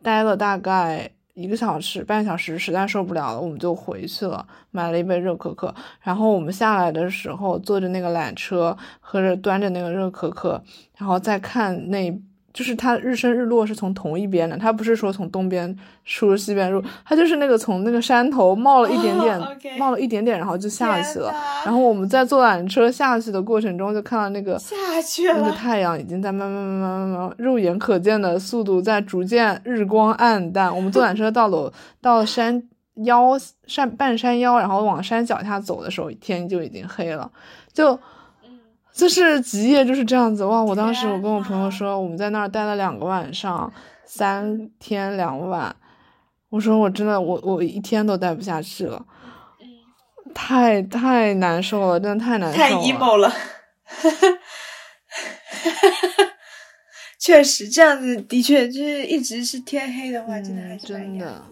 [0.03, 1.09] 待了大概。
[1.37, 5.71] 一个小时、半小时，实在受不了了，我们就回去了，买了一杯热可可。
[6.01, 10.59] 然后我们下来的时候，坐着那个缆车，喝着、端着那个热可可，
[10.97, 12.11] 然后再看那。
[12.57, 19.39] 就是它日升日落是从同一边的，它不是说从东边出西边入，它就是那个从那个山头冒了一点点，
[19.77, 21.31] 冒了一点点，然后就下去了。
[21.63, 30.75] 然后我们在坐缆车下去的过程中，就看到那个下去了，那个太阳已经在慢慢慢慢慢慢肉眼可见的速度在逐渐日光暗淡。
[30.75, 32.63] 我们坐缆车到了到了山
[33.03, 33.37] 腰
[33.67, 37.29] 山半山腰，然后往山脚下走的时候，天就已经黑了，
[37.71, 37.99] 就。
[38.97, 40.63] 就是极夜就是这样子哇！
[40.63, 43.71] 我当时我跟我朋友说，我们在那儿待了两个晚上，
[44.03, 45.75] 三天两晚。
[46.49, 49.05] 我说我真的我我一天都待不下去了，
[50.33, 52.67] 太太难受了，真的太难受了。
[52.67, 53.31] 太 emo 了，
[57.19, 61.43] 确实这样子的确就是一直是天黑的话，真的还是真的。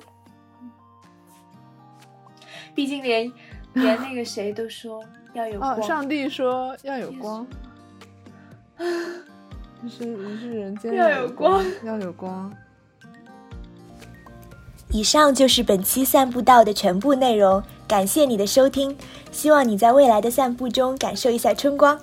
[2.73, 3.31] 毕竟连
[3.73, 5.05] 连那个谁都说。
[5.35, 7.45] 要有光，上帝说要有光，
[9.83, 12.51] 于是于是人间要有光，要有光。
[14.91, 18.95] 以上就是本期散步道的全部内容，感谢你的收听，
[19.29, 21.99] 希望你在未来的散步中感受一下春光。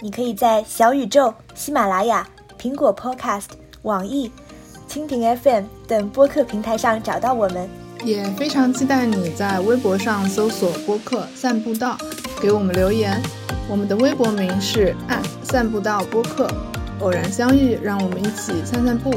[0.00, 2.28] 你可以在小宇宙、喜马拉雅、
[2.60, 3.46] 苹果 Podcast、
[3.82, 4.32] 网易、
[4.88, 7.68] 蜻蜓 FM 等播客平台上找到我们。
[8.04, 11.98] 也非常期待你在微博上搜索播客散步道，
[12.40, 13.20] 给我们留言。
[13.68, 14.94] 我们的微博名是
[15.42, 16.48] 散步到播客。
[17.00, 19.14] 偶然相遇，让我们一起散散步。